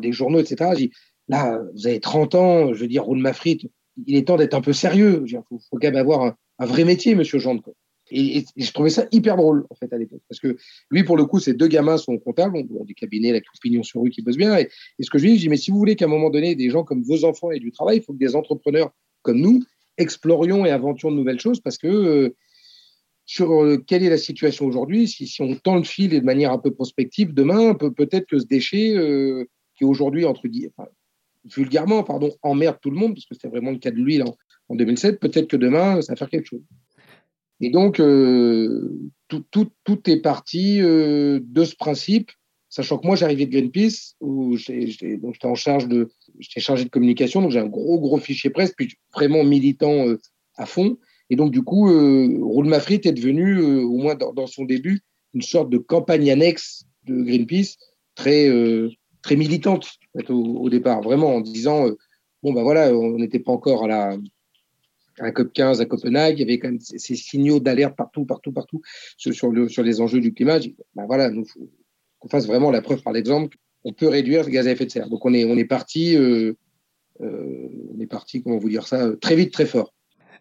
des 0.00 0.12
journaux, 0.12 0.38
etc. 0.38 0.90
là, 1.28 1.60
vous 1.74 1.86
avez 1.86 2.00
30 2.00 2.34
ans, 2.34 2.72
je 2.72 2.80
veux 2.80 2.86
dire, 2.86 3.04
roule 3.04 3.18
ma 3.18 3.32
frite, 3.32 3.68
il 4.06 4.16
est 4.16 4.26
temps 4.26 4.36
d'être 4.36 4.54
un 4.54 4.60
peu 4.60 4.72
sérieux. 4.72 5.24
Il 5.26 5.36
faut, 5.48 5.58
faut, 5.58 5.78
quand 5.78 5.88
même 5.88 5.96
avoir 5.96 6.36
un, 6.58 6.66
vrai 6.66 6.84
métier, 6.84 7.14
monsieur 7.14 7.38
Jean. 7.38 7.58
Et, 8.10 8.38
et, 8.38 8.44
je 8.56 8.72
trouvais 8.72 8.90
ça 8.90 9.06
hyper 9.12 9.36
drôle, 9.36 9.66
en 9.70 9.74
fait, 9.74 9.92
à 9.92 9.98
l'époque. 9.98 10.22
Parce 10.28 10.40
que 10.40 10.56
lui, 10.90 11.04
pour 11.04 11.16
le 11.16 11.24
coup, 11.24 11.40
ces 11.40 11.54
deux 11.54 11.68
gamins 11.68 11.98
sont 11.98 12.16
comptables, 12.18 12.56
ont 12.56 12.84
des 12.84 12.94
cabinets, 12.94 13.32
la 13.32 13.40
pignon 13.60 13.82
sur 13.82 14.02
rue 14.02 14.10
qui 14.10 14.22
bossent 14.22 14.36
bien. 14.36 14.56
Et, 14.58 14.68
et, 14.98 15.02
ce 15.02 15.10
que 15.10 15.18
je 15.18 15.24
lui 15.24 15.32
dis, 15.32 15.38
je 15.38 15.42
dis, 15.42 15.48
mais 15.48 15.56
si 15.56 15.70
vous 15.70 15.78
voulez 15.78 15.96
qu'à 15.96 16.06
un 16.06 16.08
moment 16.08 16.30
donné, 16.30 16.54
des 16.54 16.70
gens 16.70 16.84
comme 16.84 17.02
vos 17.02 17.24
enfants 17.24 17.50
aient 17.50 17.58
du 17.58 17.72
travail, 17.72 17.98
il 17.98 18.02
faut 18.02 18.12
que 18.12 18.18
des 18.18 18.36
entrepreneurs 18.36 18.92
comme 19.22 19.40
nous 19.40 19.62
explorions 19.98 20.64
et 20.64 20.70
inventions 20.70 21.10
de 21.10 21.16
nouvelles 21.16 21.40
choses 21.40 21.60
parce 21.60 21.76
que 21.76 21.88
euh, 21.88 22.36
sur 23.28 23.62
euh, 23.62 23.76
quelle 23.76 24.02
est 24.02 24.08
la 24.08 24.16
situation 24.16 24.64
aujourd'hui. 24.64 25.06
Si, 25.06 25.30
on 25.42 25.54
tend 25.54 25.76
le 25.76 25.82
fil 25.82 26.14
et 26.14 26.20
de 26.20 26.24
manière 26.24 26.50
un 26.50 26.58
peu 26.58 26.72
prospective, 26.72 27.34
demain, 27.34 27.74
peut, 27.74 27.92
peut-être 27.92 28.26
que 28.26 28.38
ce 28.38 28.46
déchet, 28.46 28.96
euh, 28.96 29.44
qui 29.76 29.84
aujourd'hui, 29.84 30.24
entre 30.24 30.48
enfin, 30.68 30.88
vulgairement, 31.44 32.02
pardon, 32.04 32.30
emmerde 32.40 32.78
tout 32.80 32.90
le 32.90 32.96
monde, 32.96 33.14
parce 33.14 33.26
que 33.26 33.34
c'était 33.34 33.48
vraiment 33.48 33.70
le 33.70 33.76
cas 33.76 33.90
de 33.90 33.96
l'huile 33.96 34.22
en, 34.22 34.34
en, 34.70 34.76
2007, 34.76 35.20
peut-être 35.20 35.46
que 35.46 35.58
demain, 35.58 36.00
ça 36.00 36.12
va 36.12 36.16
faire 36.16 36.30
quelque 36.30 36.46
chose. 36.46 36.62
Et 37.60 37.68
donc, 37.68 38.00
euh, 38.00 38.98
tout, 39.28 40.10
est 40.10 40.22
parti 40.22 40.78
de 40.78 41.64
ce 41.64 41.76
principe, 41.76 42.30
sachant 42.70 42.96
que 42.96 43.06
moi, 43.06 43.14
j'arrivais 43.14 43.44
de 43.44 43.50
Greenpeace, 43.50 44.14
où 44.20 44.56
j'étais 44.56 45.20
en 45.42 45.54
charge 45.54 45.86
de, 45.86 46.08
j'étais 46.38 46.60
chargé 46.60 46.84
de 46.84 46.90
communication, 46.90 47.42
donc 47.42 47.50
j'ai 47.50 47.58
un 47.58 47.66
gros, 47.66 48.00
gros 48.00 48.16
fichier 48.16 48.48
presse, 48.48 48.72
puis 48.74 48.94
vraiment 49.12 49.44
militant 49.44 50.06
à 50.56 50.64
fond. 50.64 50.96
Et 51.30 51.36
donc, 51.36 51.52
du 51.52 51.62
coup, 51.62 51.90
euh, 51.90 52.38
Roule 52.40 52.68
ma 52.68 52.80
frite 52.80 53.06
est 53.06 53.12
devenu, 53.12 53.58
euh, 53.58 53.82
au 53.82 53.98
moins 53.98 54.14
dans, 54.14 54.46
son 54.46 54.64
début, 54.64 55.00
une 55.34 55.42
sorte 55.42 55.70
de 55.70 55.78
campagne 55.78 56.30
annexe 56.30 56.86
de 57.04 57.22
Greenpeace, 57.22 57.76
très, 58.14 58.48
euh, 58.48 58.90
très 59.22 59.36
militante 59.36 59.88
au, 60.28 60.68
départ, 60.70 61.02
vraiment 61.02 61.36
en 61.36 61.40
disant 61.40 61.86
euh, 61.86 61.96
bon, 62.42 62.52
ben 62.52 62.62
voilà, 62.62 62.94
on 62.94 63.18
n'était 63.18 63.38
pas 63.38 63.52
encore 63.52 63.84
à 63.84 63.88
la, 63.88 64.16
à 65.18 65.22
la 65.22 65.32
COP 65.32 65.52
15 65.52 65.80
à 65.80 65.84
Copenhague, 65.84 66.38
il 66.38 66.40
y 66.40 66.44
avait 66.44 66.58
quand 66.58 66.68
même 66.68 66.80
ces, 66.80 67.14
signaux 67.14 67.60
d'alerte 67.60 67.96
partout, 67.96 68.24
partout, 68.24 68.52
partout 68.52 68.80
sur, 69.16 69.34
sur, 69.34 69.50
le, 69.50 69.68
sur 69.68 69.82
les 69.82 70.00
enjeux 70.00 70.20
du 70.20 70.32
climat. 70.32 70.60
ben 70.94 71.06
voilà, 71.06 71.30
nous, 71.30 71.44
qu'on 72.18 72.28
fasse 72.28 72.46
vraiment 72.46 72.70
la 72.70 72.80
preuve 72.80 73.02
par 73.02 73.12
l'exemple, 73.12 73.56
on 73.84 73.92
peut 73.92 74.08
réduire 74.08 74.44
le 74.44 74.50
gaz 74.50 74.66
à 74.66 74.72
effet 74.72 74.86
de 74.86 74.90
serre. 74.90 75.08
Donc, 75.08 75.24
on 75.24 75.34
est, 75.34 75.44
on 75.44 75.56
est 75.56 75.64
parti, 75.64 76.16
on 77.20 78.00
est 78.00 78.06
parti, 78.06 78.42
comment 78.42 78.58
vous 78.58 78.68
dire 78.68 78.88
ça, 78.88 79.12
très 79.20 79.36
vite, 79.36 79.52
très 79.52 79.66
fort. 79.66 79.92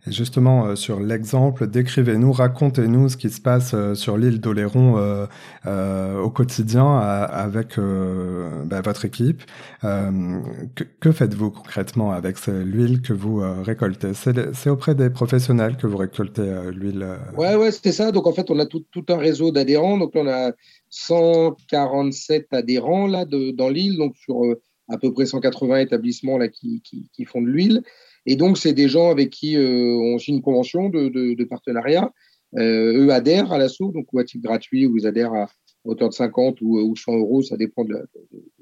Justement, 0.10 0.66
euh, 0.66 0.76
sur 0.76 1.00
l'exemple, 1.00 1.68
décrivez-nous, 1.68 2.32
racontez-nous 2.32 3.10
ce 3.10 3.18
qui 3.18 3.30
se 3.30 3.42
passe 3.42 3.74
euh, 3.74 3.96
sur 3.96 4.18
l'île 4.18 4.40
d'Oléron 4.40 4.98
euh, 4.98 6.20
au 6.20 6.30
quotidien 6.30 6.98
avec 6.98 7.78
bah, 7.78 8.82
votre 8.82 9.06
équipe. 9.06 9.44
que, 9.82 11.12
faites-vous 11.12 11.52
concrètement 11.52 12.12
avec 12.12 12.38
l'huile 12.48 13.02
que 13.02 13.14
vous 13.14 13.42
récoltez? 13.64 14.14
C'est 14.14 14.70
auprès 14.70 14.96
des 14.96 15.10
professionnels 15.10 15.78
que 15.78 15.88
vous 15.88 15.98
récoltez 15.98 16.72
l'huile 16.72 17.18
Ouais, 17.38 17.56
ouais, 17.56 17.72
c'était 17.72 17.92
ça. 17.92 18.12
Donc 18.12 18.28
en 18.28 18.34
fait, 18.34 18.50
on 18.50 18.60
a 18.60 18.66
tout, 18.66 18.86
un 19.10 19.18
réseau 19.18 19.52
d'adhérents. 19.52 19.98
Donc 19.98 20.12
on 20.16 20.28
a 20.28 20.52
147 20.90 22.48
adhérents 22.52 23.08
là 23.08 23.26
dans 23.26 23.70
l'île, 23.70 23.98
donc 23.98 24.16
sur 24.18 24.42
à 24.90 24.98
peu 24.98 25.12
près 25.12 25.26
180 25.26 25.80
établissements 25.80 26.38
là 26.38 26.48
qui 26.48 27.26
font 27.26 27.42
de 27.42 27.48
l'huile. 27.48 27.84
Et 28.28 28.36
donc, 28.36 28.58
c'est 28.58 28.74
des 28.74 28.90
gens 28.90 29.10
avec 29.10 29.32
qui 29.32 29.56
euh, 29.56 29.96
on 30.14 30.20
signe 30.20 30.36
une 30.36 30.42
convention 30.42 30.90
de, 30.90 31.44
partenariat. 31.46 32.12
Euh, 32.58 33.06
eux 33.06 33.10
adhèrent 33.12 33.52
à 33.52 33.58
l'assaut, 33.58 33.92
donc 33.92 34.12
ou 34.14 34.20
à 34.20 34.24
titre 34.24 34.44
gratuit, 34.44 34.86
ou 34.86 34.98
ils 34.98 35.08
adhèrent 35.08 35.34
à 35.34 35.48
hauteur 35.86 36.10
de 36.10 36.14
50 36.14 36.60
ou, 36.62 36.96
100 36.96 37.18
euros, 37.18 37.42
ça 37.42 37.56
dépend 37.56 37.86
de, 37.86 37.96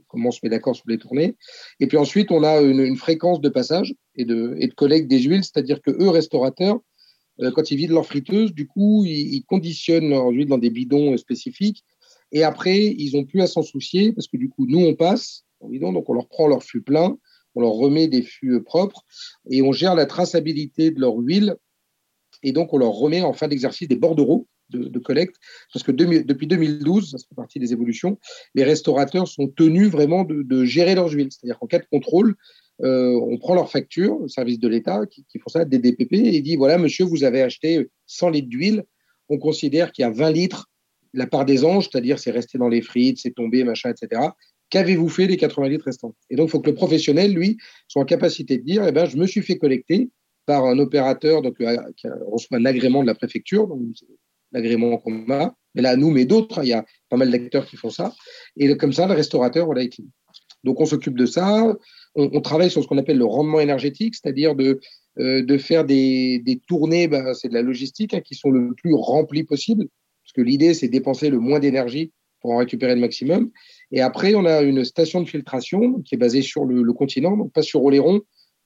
comment 0.07 0.29
on 0.29 0.31
se 0.31 0.39
met 0.43 0.50
d'accord 0.50 0.75
sur 0.75 0.86
les 0.88 1.00
tournées. 1.00 1.36
Et 1.79 1.88
puis 1.88 1.98
ensuite, 1.98 2.31
on 2.31 2.43
a 2.43 2.62
une, 2.62 2.95
fréquence 2.95 3.41
de 3.41 3.50
passage 3.50 3.95
et 4.15 4.25
de, 4.25 4.55
et 4.60 4.69
collecte 4.69 5.07
des 5.07 5.19
huiles, 5.19 5.43
c'est-à-dire 5.43 5.81
que 5.81 5.91
eux, 5.91 6.10
restaurateurs, 6.10 6.79
euh, 7.41 7.51
quand 7.51 7.72
ils 7.72 7.77
vident 7.77 7.95
leur 7.95 8.05
friteuse, 8.05 8.53
du 8.53 8.67
coup, 8.67 9.03
ils, 9.05 9.43
conditionnent 9.48 10.10
leurs 10.10 10.29
huiles 10.29 10.48
dans 10.48 10.60
des 10.60 10.69
bidons 10.69 11.17
spécifiques. 11.17 11.84
Et 12.31 12.43
après, 12.43 12.86
ils 12.86 13.15
n'ont 13.15 13.25
plus 13.25 13.41
à 13.41 13.48
s'en 13.48 13.63
soucier 13.63 14.13
parce 14.13 14.27
que 14.27 14.38
du 14.38 14.50
coup, 14.50 14.67
nous, 14.67 14.79
on 14.79 14.93
passe 14.93 15.45
donc 15.62 16.10
on 16.10 16.13
leur 16.13 16.27
prend 16.27 16.48
leur 16.48 16.63
fût 16.63 16.81
plein 16.81 17.17
on 17.56 17.62
leur 17.62 17.72
remet 17.72 18.08
des 18.08 18.22
fûts 18.22 18.62
propres 18.62 19.04
et 19.50 19.62
on 19.62 19.72
gère 19.72 19.96
la 19.96 20.06
traçabilité 20.06 20.92
de 20.92 21.00
leur 21.00 21.16
huile. 21.16 21.56
Et 22.44 22.52
donc, 22.52 22.74
on 22.74 22.78
leur 22.78 22.92
remet 22.92 23.22
en 23.22 23.34
fin 23.34 23.48
d'exercice 23.48 23.88
des 23.88 23.96
bordereaux 23.96 24.48
de, 24.70 25.00
collecte, 25.00 25.36
parce 25.74 25.84
que 25.84 25.92
depuis 25.92 26.48
2012, 26.48 27.12
ça 27.12 27.18
fait 27.18 27.36
partie 27.36 27.60
des 27.60 27.72
évolutions, 27.72 28.18
les 28.56 28.64
restaurateurs 28.64 29.28
sont 29.28 29.48
tenus 29.48 29.90
vraiment 29.90 30.24
de, 30.24 30.66
gérer 30.66 30.96
leurs 30.96 31.12
huiles. 31.12 31.30
C'est-à-dire 31.32 31.60
qu'en 31.60 31.68
cas 31.68 31.80
de 31.80 31.86
contrôle, 31.86 32.36
euh, 32.84 33.18
on 33.30 33.38
prend 33.38 33.56
leur 33.56 33.72
facture, 33.72 34.20
le 34.20 34.28
service 34.28 34.60
de 34.60 34.68
l'État 34.68 35.06
qui, 35.06 35.24
font 35.40 35.50
ça, 35.50 35.66
des 35.66 35.80
DPP, 35.80 36.14
et 36.14 36.42
dit 36.42 36.56
voilà, 36.56 36.78
monsieur, 36.78 37.06
vous 37.06 37.24
avez 37.24 37.42
acheté 37.42 37.90
100 38.08 38.30
litres 38.30 38.50
d'huile. 38.50 38.84
On 39.30 39.38
considère 39.38 39.92
qu'il 39.92 40.04
y 40.04 40.06
a 40.06 40.12
20 40.12 40.32
litres, 40.32 40.70
la 41.14 41.28
part 41.28 41.46
des 41.46 41.64
anges, 41.64 41.90
c'est-à-dire 41.90 42.20
c'est 42.20 42.32
resté 42.32 42.58
dans 42.58 42.68
les 42.68 42.82
frites, 42.82 43.20
c'est 43.20 43.34
tombé, 43.34 43.64
machin, 43.64 43.92
etc. 43.92 44.22
Qu'avez-vous 44.75 45.08
fait 45.08 45.25
des 45.25 45.38
80 45.38 45.70
litres 45.70 45.86
restants? 45.86 46.13
Et 46.29 46.36
donc, 46.36 46.50
il 46.50 46.51
faut 46.51 46.60
que 46.60 46.70
le 46.70 46.75
professionnel, 46.75 47.34
lui, 47.34 47.55
soit 47.88 48.01
en 48.01 48.05
capacité 48.05 48.58
de 48.58 48.63
dire 48.63 48.86
eh 48.86 48.91
ben, 48.91 49.05
je 49.05 49.15
me 49.15 49.25
suis 49.25 49.41
fait 49.41 49.58
collecter 49.58 50.10
par 50.46 50.65
un 50.65 50.77
opérateur 50.79 51.41
donc, 51.41 51.62
euh, 51.62 51.77
qui 51.96 52.10
reçoit 52.29 52.58
un 52.58 52.65
agrément 52.65 53.01
de 53.01 53.08
la 53.08 53.15
préfecture, 53.15 53.70
l'agrément 54.51 54.98
qu'on 54.98 55.32
a. 55.32 55.55
Mais 55.75 55.82
là, 55.82 55.96
nous, 55.96 56.12
mais 56.12 56.25
d'autres, 56.25 56.62
il 56.62 56.67
y 56.67 56.74
a 56.74 56.84
pas 57.08 57.15
mal 57.15 57.32
d'acteurs 57.32 57.65
qui 57.65 57.77
font 57.77 57.89
ça. 57.89 58.13
Et 58.58 58.75
comme 58.75 58.91
ça, 58.91 59.08
le 59.08 59.13
restaurateur, 59.13 59.65
voilà, 59.65 59.82
est 59.82 59.98
Donc, 60.65 60.82
on 60.82 60.86
s'occupe 60.86 61.17
de 61.17 61.25
ça. 61.25 61.74
On, 62.15 62.41
travaille 62.41 62.70
sur 62.70 62.84
ce 62.84 62.89
qu'on 62.89 62.98
appelle 62.98 63.17
le 63.17 63.24
rendement 63.24 63.62
énergétique, 63.62 64.15
c'est-à-dire 64.15 64.55
de, 64.55 64.82
euh, 65.20 65.41
de 65.41 65.58
faire 65.58 65.86
des, 65.86 66.39
des 66.39 66.60
tournées, 66.67 67.08
ben, 67.08 67.34
c'est 67.34 67.48
de 67.48 67.53
la 67.53 67.62
logistique, 67.62 68.13
hein, 68.13 68.20
qui 68.20 68.36
sont 68.36 68.50
le 68.50 68.74
plus 68.74 68.94
remplies 68.94 69.46
possible. 69.46 69.86
Parce 70.25 70.34
que 70.34 70.41
l'idée, 70.41 70.74
c'est 70.74 70.89
dépenser 70.89 71.29
le 71.29 71.39
moins 71.39 71.62
d'énergie 71.62 72.12
pour 72.41 72.51
en 72.51 72.58
récupérer 72.58 72.94
le 72.94 73.01
maximum. 73.01 73.51
Et 73.92 74.01
après, 74.01 74.36
on 74.36 74.46
a 74.46 74.62
une 74.62 74.84
station 74.84 75.22
de 75.22 75.27
filtration 75.27 76.01
qui 76.01 76.15
est 76.15 76.18
basée 76.18 76.42
sur 76.42 76.65
le, 76.65 76.94
continent, 76.94 77.38
donc 77.38 77.51
pas 77.54 77.62
sur 77.62 77.84
Oléron. 77.84 78.22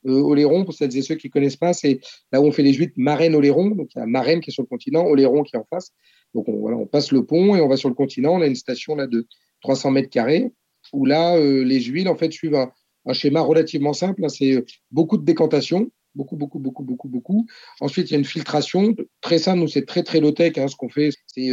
Euh, 0.06 0.22
Oléron, 0.22 0.64
pour 0.64 0.74
celles 0.74 0.96
et 0.96 1.02
ceux 1.02 1.16
qui 1.16 1.28
ne 1.28 1.32
connaissent 1.32 1.58
pas, 1.58 1.74
c'est 1.74 2.00
là 2.32 2.42
où 2.42 2.46
on 2.46 2.52
fait 2.52 2.64
les 2.64 2.74
huîtres 2.74 2.94
Marraine-Oléron. 2.96 3.72
Donc 3.72 3.90
il 3.96 4.00
y 4.00 4.02
a 4.02 4.06
Marraine 4.06 4.40
qui 4.40 4.50
est 4.50 4.54
sur 4.54 4.64
le 4.64 4.68
continent, 4.68 5.06
Oléron 5.06 5.44
qui 5.44 5.56
est 5.56 5.60
en 5.60 5.68
face. 5.70 5.92
Donc 6.34 6.48
on, 6.48 6.58
voilà, 6.58 6.78
on 6.78 6.86
passe 6.86 7.12
le 7.12 7.26
pont 7.26 7.56
et 7.56 7.62
on 7.62 7.68
va 7.68 7.76
sur 7.76 7.90
le 7.90 7.96
continent. 7.96 8.36
On 8.36 8.42
a 8.42 8.48
une 8.48 8.56
station 8.56 8.96
là 8.96 9.08
de 9.08 9.28
300 9.62 9.92
mètres 9.92 10.10
carrés 10.10 10.52
où 10.94 11.06
là, 11.06 11.36
euh, 11.36 11.64
les 11.64 11.82
huiles 11.82 12.08
en 12.08 12.16
fait 12.16 12.32
suivent 12.32 12.56
un, 12.56 12.72
schéma 13.14 13.42
relativement 13.42 13.94
simple. 13.94 14.24
Hein. 14.24 14.30
c'est 14.30 14.54
euh, 14.54 14.66
beaucoup 14.92 15.18
de 15.18 15.26
décantation, 15.26 15.90
beaucoup, 16.16 16.38
beaucoup, 16.38 16.60
beaucoup, 16.60 16.84
beaucoup, 16.84 17.10
beaucoup. 17.10 17.48
Ensuite, 17.82 18.10
il 18.10 18.14
y 18.14 18.16
a 18.16 18.20
une 18.20 18.26
filtration 18.26 18.96
très 19.22 19.40
simple. 19.40 19.60
Nous, 19.60 19.68
c'est 19.68 19.86
très, 19.86 20.04
très 20.04 20.20
low-tech. 20.20 20.58
Hein, 20.58 20.68
ce 20.68 20.76
qu'on 20.76 20.90
fait, 20.90 21.10
c'est 21.28 21.50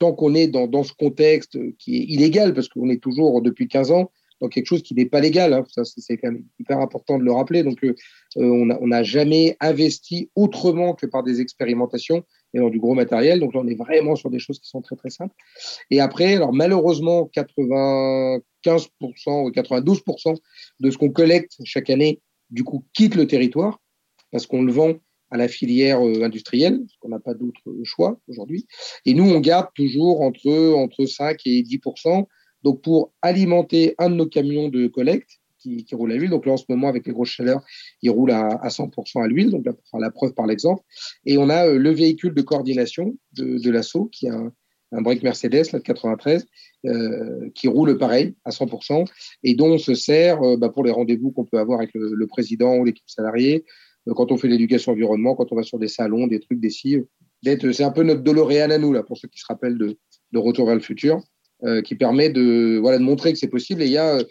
tant 0.00 0.12
qu'on 0.12 0.34
est 0.34 0.48
dans, 0.48 0.82
ce 0.82 0.92
contexte 0.94 1.58
qui 1.78 1.96
est 1.98 2.04
illégal, 2.04 2.54
parce 2.54 2.68
qu'on 2.68 2.88
est 2.88 3.00
toujours 3.00 3.40
depuis 3.42 3.68
15 3.68 3.92
ans 3.92 4.10
dans 4.40 4.48
quelque 4.48 4.66
chose 4.66 4.82
qui 4.82 4.94
n'est 4.94 5.04
pas 5.04 5.20
légal, 5.20 5.52
hein, 5.52 5.64
ça 5.68 5.84
c'est 5.84 6.16
quand 6.16 6.32
même 6.32 6.44
hyper 6.58 6.80
important 6.80 7.18
de 7.18 7.24
le 7.24 7.32
rappeler. 7.32 7.62
Donc, 7.62 7.84
euh, 7.84 7.94
euh, 8.38 8.76
on 8.80 8.86
n'a 8.86 9.02
jamais 9.02 9.58
investi 9.60 10.30
autrement 10.34 10.94
que 10.94 11.04
par 11.04 11.22
des 11.22 11.42
expérimentations 11.42 12.24
et 12.54 12.58
dans 12.58 12.70
du 12.70 12.78
gros 12.78 12.94
matériel. 12.94 13.38
Donc 13.38 13.52
là, 13.52 13.60
on 13.62 13.68
est 13.68 13.74
vraiment 13.74 14.16
sur 14.16 14.30
des 14.30 14.38
choses 14.38 14.58
qui 14.58 14.70
sont 14.70 14.80
très 14.80 14.96
très 14.96 15.10
simples. 15.10 15.34
Et 15.90 16.00
après, 16.00 16.36
alors 16.36 16.54
malheureusement, 16.54 17.28
95% 17.34 18.40
ou 19.44 19.50
92% 19.50 20.36
de 20.80 20.90
ce 20.90 20.96
qu'on 20.96 21.10
collecte 21.10 21.58
chaque 21.64 21.90
année, 21.90 22.22
du 22.48 22.64
coup, 22.64 22.86
quitte 22.94 23.16
le 23.16 23.26
territoire 23.26 23.78
parce 24.32 24.46
qu'on 24.46 24.62
le 24.62 24.72
vend 24.72 24.94
à 25.30 25.36
la 25.36 25.48
filière 25.48 26.06
euh, 26.06 26.22
industrielle, 26.22 26.80
parce 26.80 26.96
qu'on 26.98 27.08
n'a 27.08 27.20
pas 27.20 27.34
d'autre 27.34 27.60
choix 27.84 28.18
aujourd'hui. 28.28 28.66
Et 29.06 29.14
nous, 29.14 29.28
on 29.30 29.40
garde 29.40 29.68
toujours 29.74 30.20
entre, 30.22 30.74
entre 30.74 31.06
5 31.06 31.38
et 31.46 31.62
10% 31.62 32.26
donc 32.62 32.82
pour 32.82 33.12
alimenter 33.22 33.94
un 33.98 34.10
de 34.10 34.14
nos 34.16 34.26
camions 34.26 34.68
de 34.68 34.86
collecte 34.86 35.40
qui, 35.58 35.84
roule 35.92 36.12
à 36.12 36.16
l'huile. 36.16 36.30
Donc 36.30 36.46
là, 36.46 36.52
en 36.52 36.56
ce 36.56 36.64
moment, 36.70 36.88
avec 36.88 37.06
les 37.06 37.12
grosses 37.12 37.28
chaleurs, 37.28 37.62
il 38.00 38.10
roule 38.10 38.30
à, 38.30 38.46
à 38.46 38.68
100% 38.68 39.22
à 39.22 39.26
l'huile, 39.26 39.50
donc 39.50 39.64
pour 39.64 39.88
faire 39.90 40.00
la 40.00 40.10
preuve 40.10 40.32
par 40.32 40.46
l'exemple. 40.46 40.82
Et 41.26 41.36
on 41.36 41.50
a 41.50 41.66
euh, 41.66 41.78
le 41.78 41.90
véhicule 41.90 42.32
de 42.32 42.40
coordination 42.40 43.14
de, 43.34 43.70
l'assaut, 43.70 44.06
qui 44.06 44.28
a 44.28 44.34
un, 44.34 44.52
un 44.92 45.02
break 45.02 45.22
Mercedes 45.22 45.70
là, 45.72 45.78
de 45.78 45.84
93, 45.84 46.46
euh, 46.86 47.50
qui 47.54 47.68
roule 47.68 47.98
pareil 47.98 48.34
à 48.46 48.50
100%, 48.50 49.06
et 49.42 49.54
dont 49.54 49.70
on 49.72 49.78
se 49.78 49.94
sert 49.94 50.40
bah, 50.56 50.70
pour 50.70 50.82
les 50.82 50.92
rendez-vous 50.92 51.30
qu'on 51.30 51.44
peut 51.44 51.58
avoir 51.58 51.80
avec 51.80 51.90
le, 51.92 52.14
le 52.14 52.26
président 52.26 52.76
ou 52.76 52.84
l'équipe 52.86 53.04
salariée, 53.06 53.64
quand 54.06 54.32
on 54.32 54.36
fait 54.36 54.48
l'éducation 54.48 54.92
environnement, 54.92 55.34
quand 55.34 55.52
on 55.52 55.56
va 55.56 55.62
sur 55.62 55.78
des 55.78 55.88
salons, 55.88 56.26
des 56.26 56.40
trucs, 56.40 56.60
des 56.60 56.70
cires. 56.70 57.04
C'est 57.42 57.82
un 57.82 57.90
peu 57.90 58.02
notre 58.02 58.22
DeLorean 58.22 58.70
à 58.70 58.78
nous, 58.78 58.92
là, 58.92 59.02
pour 59.02 59.16
ceux 59.16 59.28
qui 59.28 59.38
se 59.38 59.46
rappellent 59.48 59.78
de, 59.78 59.96
de 60.32 60.38
Retour 60.38 60.66
vers 60.66 60.74
le 60.74 60.80
futur, 60.80 61.22
euh, 61.64 61.82
qui 61.82 61.94
permet 61.94 62.28
de, 62.30 62.78
voilà, 62.80 62.98
de 62.98 63.02
montrer 63.02 63.32
que 63.32 63.38
c'est 63.38 63.48
possible. 63.48 63.82
Et 63.82 63.86
il 63.86 63.92
y 63.92 63.98
a, 63.98 64.16
euh, 64.16 64.24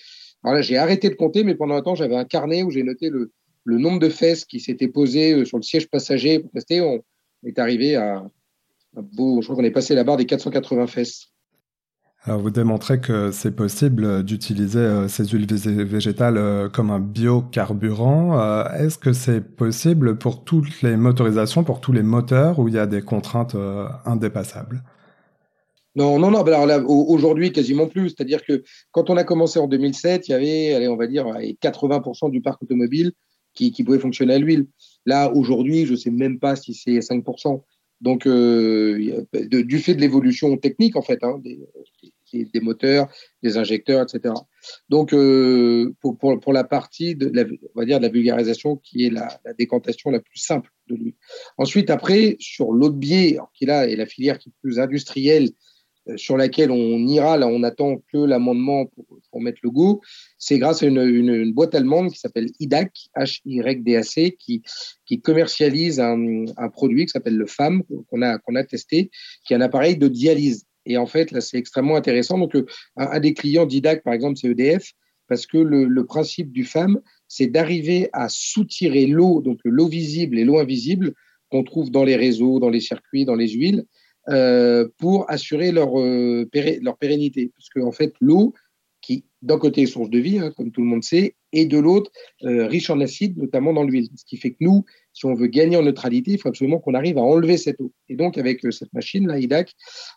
alors 0.43 0.55
là, 0.55 0.61
j'ai 0.61 0.77
arrêté 0.77 1.09
de 1.09 1.15
compter, 1.15 1.43
mais 1.43 1.55
pendant 1.55 1.75
un 1.75 1.81
temps, 1.81 1.95
j'avais 1.95 2.15
un 2.15 2.25
carnet 2.25 2.63
où 2.63 2.71
j'ai 2.71 2.83
noté 2.83 3.09
le, 3.09 3.31
le 3.63 3.77
nombre 3.77 3.99
de 3.99 4.09
fesses 4.09 4.45
qui 4.45 4.59
s'étaient 4.59 4.87
posées 4.87 5.45
sur 5.45 5.57
le 5.57 5.63
siège 5.63 5.89
passager 5.89 6.39
pour 6.39 6.51
tester. 6.51 6.81
On 6.81 7.01
est 7.45 7.57
arrivé 7.59 7.95
à, 7.95 8.25
à 8.95 9.01
beau, 9.01 9.41
je 9.41 9.47
crois 9.47 9.55
qu'on 9.55 9.63
est 9.63 9.71
passé 9.71 9.95
la 9.95 10.03
barre 10.03 10.17
des 10.17 10.25
480 10.25 10.87
fesses. 10.87 11.31
Alors 12.23 12.41
vous 12.41 12.49
démontrez 12.49 12.99
que 12.99 13.31
c'est 13.31 13.55
possible 13.55 14.23
d'utiliser 14.23 14.79
euh, 14.79 15.07
ces 15.07 15.25
huiles 15.25 15.47
végétales 15.85 16.37
euh, 16.37 16.67
comme 16.67 16.91
un 16.91 16.99
biocarburant. 16.99 18.37
Euh, 18.37 18.65
est-ce 18.73 18.97
que 18.97 19.13
c'est 19.13 19.39
possible 19.39 20.17
pour 20.17 20.43
toutes 20.43 20.81
les 20.81 20.97
motorisations, 20.97 21.63
pour 21.63 21.79
tous 21.79 21.93
les 21.93 22.03
moteurs 22.03 22.59
où 22.59 22.67
il 22.67 22.73
y 22.73 22.77
a 22.79 22.87
des 22.87 23.01
contraintes 23.01 23.55
indépassables? 24.05 24.83
Non, 25.95 26.19
non, 26.19 26.29
non. 26.29 26.43
Aujourd'hui, 26.87 27.51
quasiment 27.51 27.87
plus. 27.87 28.09
C'est-à-dire 28.09 28.43
que 28.45 28.63
quand 28.91 29.09
on 29.09 29.17
a 29.17 29.23
commencé 29.23 29.57
en 29.59 29.67
2007, 29.67 30.27
il 30.27 30.31
y 30.31 30.33
avait, 30.33 30.73
allez, 30.73 30.87
on 30.87 30.97
va 30.97 31.07
dire, 31.07 31.25
80% 31.25 32.31
du 32.31 32.41
parc 32.41 32.61
automobile 32.61 33.13
qui, 33.53 33.83
pouvait 33.83 33.99
fonctionner 33.99 34.35
à 34.35 34.39
l'huile. 34.39 34.67
Là, 35.05 35.31
aujourd'hui, 35.33 35.85
je 35.85 35.91
ne 35.91 35.97
sais 35.97 36.11
même 36.11 36.39
pas 36.39 36.55
si 36.55 36.73
c'est 36.73 36.99
5%. 36.99 37.63
Donc, 38.01 38.23
du 38.25 39.79
fait 39.79 39.95
de 39.95 40.01
l'évolution 40.01 40.55
technique, 40.57 40.95
en 40.95 41.01
fait, 41.01 41.19
hein, 41.21 41.41
des, 41.43 42.61
moteurs, 42.61 43.07
des 43.43 43.57
injecteurs, 43.57 44.03
etc. 44.03 44.33
Donc, 44.87 45.13
euh, 45.13 45.93
pour, 45.99 46.17
pour, 46.17 46.39
pour, 46.39 46.53
la 46.53 46.63
partie 46.63 47.15
de 47.15 47.29
la, 47.33 47.43
on 47.43 47.79
va 47.79 47.85
dire 47.85 47.99
de 47.99 48.05
la 48.05 48.11
vulgarisation 48.11 48.77
qui 48.77 49.05
est 49.05 49.09
la, 49.09 49.39
la 49.43 49.53
décantation 49.53 50.11
la 50.11 50.19
plus 50.19 50.39
simple 50.39 50.71
de 50.87 50.95
lui. 50.95 51.15
Ensuite, 51.57 51.89
après, 51.89 52.37
sur 52.39 52.71
l'autre 52.71 52.95
biais, 52.95 53.37
qui 53.53 53.65
là 53.65 53.87
est 53.87 53.95
la 53.95 54.05
filière 54.05 54.39
qui 54.39 54.49
est 54.49 54.53
plus 54.61 54.79
industrielle, 54.79 55.49
euh, 55.49 55.68
sur 56.15 56.37
laquelle 56.37 56.71
on 56.71 57.07
ira, 57.07 57.37
là, 57.37 57.47
on 57.47 57.63
attend 57.63 57.97
que 58.11 58.17
l'amendement 58.17 58.85
pour, 59.31 59.41
mettre 59.41 59.59
le 59.63 59.69
goût, 59.69 60.01
c'est 60.37 60.57
grâce 60.57 60.83
à 60.83 60.87
une, 60.87 61.53
boîte 61.53 61.75
allemande 61.75 62.11
qui 62.11 62.19
s'appelle 62.19 62.49
IDAC, 62.59 62.91
H-Y-D-A-C, 63.15 64.37
qui, 64.39 64.63
commercialise 65.21 65.99
un, 65.99 66.45
produit 66.73 67.05
qui 67.05 67.11
s'appelle 67.11 67.37
le 67.37 67.45
FAM, 67.45 67.83
qu'on 68.09 68.21
a, 68.21 68.63
testé, 68.63 69.11
qui 69.45 69.53
est 69.53 69.55
un 69.55 69.61
appareil 69.61 69.97
de 69.97 70.07
dialyse. 70.07 70.65
Et 70.85 70.97
en 70.97 71.05
fait, 71.05 71.31
là, 71.31 71.41
c'est 71.41 71.57
extrêmement 71.57 71.95
intéressant. 71.95 72.37
Donc, 72.39 72.55
euh, 72.55 72.65
un, 72.97 73.19
des 73.19 73.33
clients 73.33 73.65
d'IDAC, 73.65 74.03
par 74.03 74.13
exemple, 74.13 74.37
c'est 74.37 74.47
EDF, 74.47 74.93
parce 75.27 75.45
que 75.45 75.57
le, 75.57 76.05
principe 76.05 76.51
du 76.51 76.65
FAM, 76.65 76.99
c'est 77.27 77.47
d'arriver 77.47 78.09
à 78.13 78.27
soutirer 78.29 79.05
l'eau, 79.05 79.41
donc 79.41 79.59
l'eau 79.63 79.87
visible 79.87 80.39
et 80.39 80.43
l'eau 80.43 80.57
invisible 80.57 81.13
qu'on 81.51 81.63
trouve 81.63 81.91
dans 81.91 82.03
les 82.03 82.15
réseaux, 82.15 82.59
dans 82.59 82.69
les 82.69 82.79
circuits, 82.81 83.25
dans 83.25 83.35
les 83.35 83.49
huiles, 83.49 83.83
euh, 83.83 83.83
pour 84.97 85.29
assurer 85.29 85.71
leur, 85.71 85.99
euh, 85.99 86.49
leur 86.81 86.97
pérennité. 86.97 87.51
Parce 87.55 87.69
qu'en 87.69 87.87
en 87.87 87.91
fait, 87.91 88.13
l'eau, 88.19 88.53
qui 89.01 89.25
d'un 89.41 89.57
côté 89.57 89.83
est 89.83 89.85
source 89.85 90.09
de 90.09 90.19
vie, 90.19 90.39
hein, 90.39 90.51
comme 90.57 90.71
tout 90.71 90.81
le 90.81 90.87
monde 90.87 91.03
sait, 91.03 91.35
et 91.51 91.65
de 91.65 91.77
l'autre 91.79 92.11
riche 92.41 92.89
en 92.89 92.99
acide, 92.99 93.37
notamment 93.37 93.73
dans 93.73 93.83
l'huile. 93.83 94.09
Ce 94.15 94.25
qui 94.25 94.37
fait 94.37 94.51
que 94.51 94.57
nous, 94.59 94.85
si 95.19 95.25
on 95.25 95.33
veut 95.33 95.47
gagner 95.47 95.75
en 95.75 95.83
neutralité, 95.83 96.31
il 96.31 96.37
faut 96.39 96.47
absolument 96.47 96.79
qu'on 96.79 96.93
arrive 96.93 97.17
à 97.17 97.21
enlever 97.21 97.57
cette 97.57 97.81
eau. 97.81 97.91
Et 98.07 98.15
donc, 98.15 98.37
avec 98.37 98.65
euh, 98.65 98.71
cette 98.71 98.93
machine, 98.93 99.27
là, 99.27 99.37
IDAC, 99.37 99.73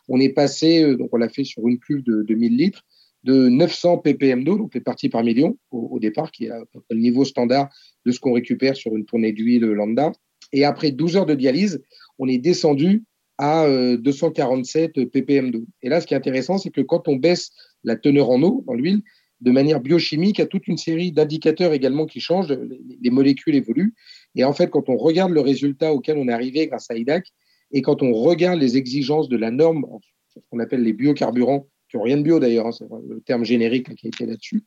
on 0.07 0.17
est 0.19 0.29
passé, 0.29 0.81
euh, 0.81 0.95
donc 0.95 1.09
on 1.11 1.17
l'a 1.17 1.27
fait 1.27 1.43
sur 1.43 1.67
une 1.67 1.77
cuve 1.77 2.03
de, 2.03 2.23
de 2.23 2.35
1000 2.35 2.55
litres, 2.55 2.85
de 3.25 3.49
900 3.49 3.97
ppm 3.97 4.45
d'eau, 4.45 4.57
donc 4.57 4.73
les 4.73 4.79
parties 4.79 5.09
par 5.09 5.23
million 5.23 5.57
au, 5.71 5.99
départ, 5.99 6.31
qui 6.31 6.45
est 6.45 6.51
le 6.89 6.97
niveau 6.97 7.25
standard 7.25 7.69
de 8.05 8.11
ce 8.11 8.19
qu'on 8.21 8.33
récupère 8.33 8.77
sur 8.77 8.95
une 8.95 9.05
tournée 9.05 9.33
d'huile 9.33 9.65
lambda. 9.65 10.13
Et 10.53 10.63
après 10.63 10.91
12 10.91 11.17
heures 11.17 11.25
de 11.25 11.35
dialyse, 11.35 11.81
on 12.19 12.27
est 12.27 12.37
descendu 12.37 13.03
à 13.43 13.67
247 13.97 14.97
euh, 14.97 15.05
ppm 15.05 15.51
d'eau. 15.51 15.65
Et 15.81 15.89
là, 15.89 15.99
ce 15.99 16.07
qui 16.07 16.13
est 16.13 16.17
intéressant, 16.17 16.57
c'est 16.57 16.69
que 16.69 16.79
quand 16.79 17.09
on 17.09 17.17
baisse 17.17 17.51
la 17.83 17.97
teneur 17.97 18.29
en 18.29 18.41
eau 18.41 18.63
dans 18.65 18.73
l'huile, 18.73 19.01
de 19.41 19.51
manière 19.51 19.81
biochimique, 19.81 20.39
a 20.39 20.45
toute 20.45 20.69
une 20.69 20.77
série 20.77 21.11
d'indicateurs 21.11 21.73
également 21.73 22.05
qui 22.05 22.21
changent, 22.21 22.47
les, 22.47 23.09
molécules 23.09 23.55
évoluent. 23.55 23.95
Et 24.35 24.45
en 24.45 24.53
fait, 24.53 24.69
quand 24.69 24.87
on 24.87 24.95
regarde 24.95 25.33
le 25.33 25.41
résultat 25.41 25.91
auquel 25.93 26.17
on 26.17 26.29
est 26.29 26.31
arrivé 26.31 26.67
grâce 26.67 26.89
à 26.89 26.95
IDAC, 26.95 27.33
et 27.73 27.81
quand 27.81 28.01
on 28.01 28.13
regarde 28.13 28.61
les 28.61 28.77
exigences 28.77 29.27
de 29.27 29.35
la 29.35 29.51
norme, 29.51 29.85
ce 30.33 30.39
qu'on 30.49 30.59
appelle 30.59 30.83
les 30.83 30.93
biocarburants, 30.93 31.67
rien 32.01 32.17
de 32.17 32.23
bio 32.23 32.39
d'ailleurs, 32.39 32.67
hein, 32.67 32.71
c'est 32.71 32.85
le 33.07 33.21
terme 33.21 33.43
générique 33.43 33.93
qui 33.95 34.07
a 34.07 34.09
été 34.09 34.25
là-dessus, 34.25 34.63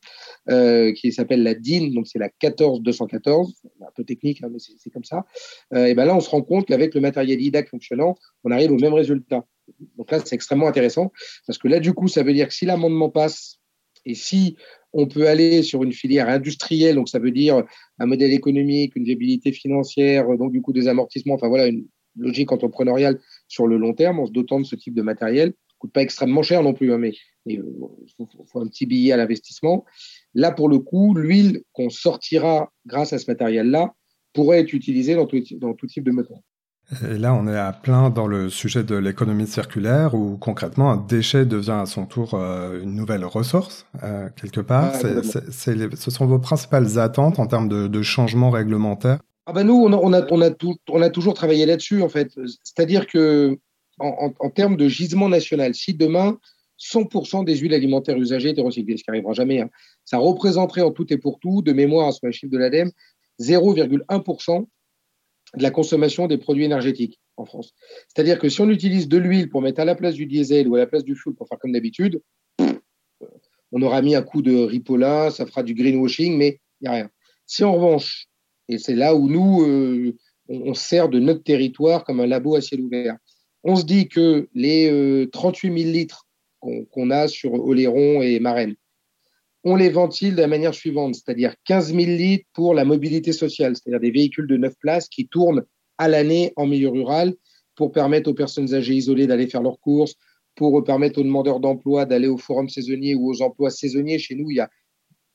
euh, 0.49 0.93
qui 0.93 1.11
s'appelle 1.11 1.43
la 1.43 1.53
DIN, 1.53 1.93
donc 1.93 2.07
c'est 2.07 2.19
la 2.19 2.29
14214, 2.29 3.55
un 3.81 3.91
peu 3.95 4.03
technique, 4.03 4.43
hein, 4.43 4.49
mais 4.51 4.59
c'est 4.59 4.89
comme 4.89 5.03
ça. 5.03 5.25
Euh, 5.73 5.85
et 5.85 5.95
ben 5.95 6.05
là, 6.05 6.15
on 6.15 6.19
se 6.19 6.29
rend 6.29 6.41
compte 6.41 6.67
qu'avec 6.67 6.93
le 6.93 7.01
matériel 7.01 7.41
IDAC 7.41 7.69
fonctionnant, 7.69 8.15
on 8.43 8.51
arrive 8.51 8.71
au 8.71 8.77
même 8.77 8.93
résultat. 8.93 9.45
Donc 9.97 10.11
là, 10.11 10.19
c'est 10.23 10.35
extrêmement 10.35 10.67
intéressant, 10.67 11.11
parce 11.45 11.57
que 11.57 11.67
là, 11.67 11.79
du 11.79 11.93
coup, 11.93 12.07
ça 12.07 12.23
veut 12.23 12.33
dire 12.33 12.47
que 12.47 12.53
si 12.53 12.65
l'amendement 12.65 13.09
passe, 13.09 13.59
et 14.05 14.15
si 14.15 14.55
on 14.93 15.07
peut 15.07 15.27
aller 15.27 15.63
sur 15.63 15.83
une 15.83 15.91
filière 15.91 16.29
industrielle, 16.29 16.95
donc 16.95 17.09
ça 17.09 17.19
veut 17.19 17.31
dire 17.31 17.63
un 17.99 18.05
modèle 18.05 18.31
économique, 18.31 18.95
une 18.95 19.03
viabilité 19.03 19.51
financière, 19.51 20.25
donc 20.37 20.53
du 20.53 20.61
coup 20.61 20.71
des 20.71 20.87
amortissements, 20.87 21.33
enfin 21.33 21.49
voilà, 21.49 21.67
une 21.67 21.85
logique 22.17 22.51
entrepreneuriale 22.51 23.19
sur 23.47 23.67
le 23.67 23.77
long 23.77 23.93
terme 23.93 24.19
en 24.19 24.25
se 24.25 24.31
dotant 24.31 24.59
de 24.59 24.65
ce 24.65 24.75
type 24.75 24.93
de 24.93 25.01
matériel. 25.01 25.53
Coûte 25.79 25.91
pas 25.91 26.01
extrêmement 26.01 26.43
cher 26.43 26.63
non 26.63 26.73
plus, 26.73 26.91
hein, 26.91 26.97
mais 26.97 27.13
il 27.45 27.63
faut, 28.17 28.27
faut, 28.51 28.61
un 28.61 28.67
petit 28.67 28.85
billet 28.85 29.11
à 29.11 29.17
l'investissement. 29.17 29.85
Là, 30.33 30.51
pour 30.51 30.69
le 30.69 30.79
coup, 30.79 31.13
l'huile 31.13 31.61
qu'on 31.73 31.89
sortira 31.89 32.71
grâce 32.85 33.13
à 33.13 33.19
ce 33.19 33.29
matériel-là 33.29 33.93
pourrait 34.33 34.59
être 34.59 34.73
utilisée 34.73 35.15
dans 35.15 35.25
tout, 35.25 35.41
dans 35.57 35.73
tout 35.73 35.87
type 35.87 36.03
de 36.03 36.11
moteur. 36.11 36.37
Et 37.03 37.17
là, 37.17 37.33
on 37.33 37.47
est 37.47 37.57
à 37.57 37.73
plein 37.73 38.09
dans 38.09 38.27
le 38.27 38.49
sujet 38.49 38.83
de 38.83 38.95
l'économie 38.95 39.47
circulaire 39.47 40.15
où 40.15 40.37
concrètement 40.37 40.91
un 40.91 40.97
déchet 40.97 41.45
devient 41.45 41.79
à 41.81 41.85
son 41.85 42.05
tour 42.05 42.33
euh, 42.33 42.81
une 42.81 42.95
nouvelle 42.95 43.25
ressource 43.25 43.85
euh, 44.03 44.29
quelque 44.39 44.61
part. 44.61 44.95
ce 44.95 46.11
sont 46.11 46.25
vos 46.25 46.39
principales 46.39 46.97
attentes 46.97 47.39
en 47.39 47.47
termes 47.47 47.67
de, 47.67 47.87
de 47.87 48.01
changement 48.01 48.51
réglementaire 48.51 49.19
ah 49.49 49.53
ben 49.53 49.63
nous, 49.63 49.75
on 49.75 49.93
a, 49.93 49.95
on 49.95 50.11
a, 50.11 50.27
on 50.29 50.41
a, 50.41 50.49
tout, 50.51 50.75
on 50.89 51.01
a 51.01 51.09
toujours 51.09 51.33
travaillé 51.33 51.65
là-dessus 51.65 52.01
en 52.01 52.09
fait. 52.09 52.37
C'est-à-dire 52.63 53.07
que 53.07 53.57
en, 53.99 54.49
termes 54.49 54.77
de 54.77 54.87
gisement 54.87 55.29
national, 55.29 55.73
si 55.73 55.93
demain 55.93 56.39
100% 56.79 57.45
des 57.45 57.57
huiles 57.57 57.73
alimentaires 57.73 58.17
usagées 58.17 58.49
étaient 58.49 58.61
recyclées, 58.61 58.97
ce 58.97 59.03
qui 59.03 59.09
n'arrivera 59.09 59.33
jamais, 59.33 59.61
hein, 59.61 59.69
ça 60.05 60.17
représenterait 60.19 60.81
en 60.81 60.91
tout 60.91 61.11
et 61.11 61.17
pour 61.17 61.39
tout, 61.39 61.61
de 61.61 61.73
mémoire 61.73 62.13
sur 62.13 62.27
un 62.27 62.31
chiffre 62.31 62.51
de 62.51 62.57
l'ADEME, 62.57 62.91
0,1% 63.39 64.67
de 65.55 65.63
la 65.63 65.71
consommation 65.71 66.27
des 66.27 66.37
produits 66.37 66.65
énergétiques 66.65 67.19
en 67.37 67.45
France. 67.45 67.73
C'est-à-dire 68.07 68.37
que 68.37 68.49
si 68.49 68.61
on 68.61 68.69
utilise 68.69 69.07
de 69.07 69.17
l'huile 69.17 69.49
pour 69.49 69.61
mettre 69.61 69.79
à 69.79 69.85
la 69.85 69.95
place 69.95 70.15
du 70.15 70.25
diesel 70.25 70.67
ou 70.67 70.75
à 70.75 70.79
la 70.79 70.87
place 70.87 71.03
du 71.03 71.15
fuel 71.15 71.35
pour 71.35 71.47
faire 71.47 71.57
comme 71.57 71.71
d'habitude, 71.71 72.21
on 73.71 73.81
aura 73.81 74.01
mis 74.01 74.15
un 74.15 74.21
coup 74.21 74.41
de 74.41 74.55
ripollin, 74.55 75.29
ça 75.29 75.45
fera 75.45 75.63
du 75.63 75.73
greenwashing, 75.73 76.37
mais 76.37 76.59
il 76.81 76.83
n'y 76.83 76.87
a 76.87 76.91
rien. 76.91 77.09
Si 77.45 77.63
en 77.63 77.73
revanche, 77.73 78.27
et 78.69 78.77
c'est 78.77 78.95
là 78.95 79.15
où 79.15 79.29
nous, 79.29 79.63
euh, 79.63 80.15
on, 80.49 80.73
sert 80.73 81.09
de 81.09 81.19
notre 81.19 81.43
territoire 81.43 82.03
comme 82.03 82.19
un 82.19 82.27
labo 82.27 82.55
à 82.55 82.61
ciel 82.61 82.81
ouvert, 82.81 83.17
on 83.63 83.75
se 83.75 83.85
dit 83.85 84.07
que 84.07 84.47
les 84.53 85.27
38 85.31 85.69
euh, 85.69 85.77
000 85.77 85.91
litres 85.91 86.27
qu'on 86.91 87.11
a 87.11 87.27
sur 87.27 87.53
Oléron 87.53 88.21
et 88.21 88.39
Marraine, 88.39 88.75
on 89.63 89.75
les 89.75 89.89
ventile 89.89 90.35
de 90.35 90.41
la 90.41 90.47
manière 90.47 90.73
suivante, 90.73 91.15
c'est-à-dire 91.15 91.55
15 91.65 91.93
000 91.93 91.99
litres 91.99 92.45
pour 92.53 92.73
la 92.73 92.85
mobilité 92.85 93.33
sociale, 93.33 93.75
c'est-à-dire 93.75 93.99
des 93.99 94.11
véhicules 94.11 94.47
de 94.47 94.57
9 94.57 94.73
places 94.79 95.09
qui 95.09 95.27
tournent 95.27 95.63
à 95.97 96.07
l'année 96.07 96.53
en 96.55 96.65
milieu 96.65 96.89
rural 96.89 97.33
pour 97.75 97.91
permettre 97.91 98.29
aux 98.29 98.33
personnes 98.33 98.73
âgées 98.73 98.95
isolées 98.95 99.27
d'aller 99.27 99.47
faire 99.47 99.61
leurs 99.61 99.79
courses, 99.79 100.15
pour 100.55 100.83
permettre 100.83 101.19
aux 101.19 101.23
demandeurs 101.23 101.59
d'emploi 101.59 102.05
d'aller 102.05 102.27
au 102.27 102.37
forum 102.37 102.67
saisonnier 102.67 103.15
ou 103.15 103.29
aux 103.29 103.41
emplois 103.41 103.69
saisonniers. 103.69 104.17
Chez 104.17 104.35
nous, 104.35 104.49
il 104.49 104.57
y 104.57 104.59
a 104.59 104.69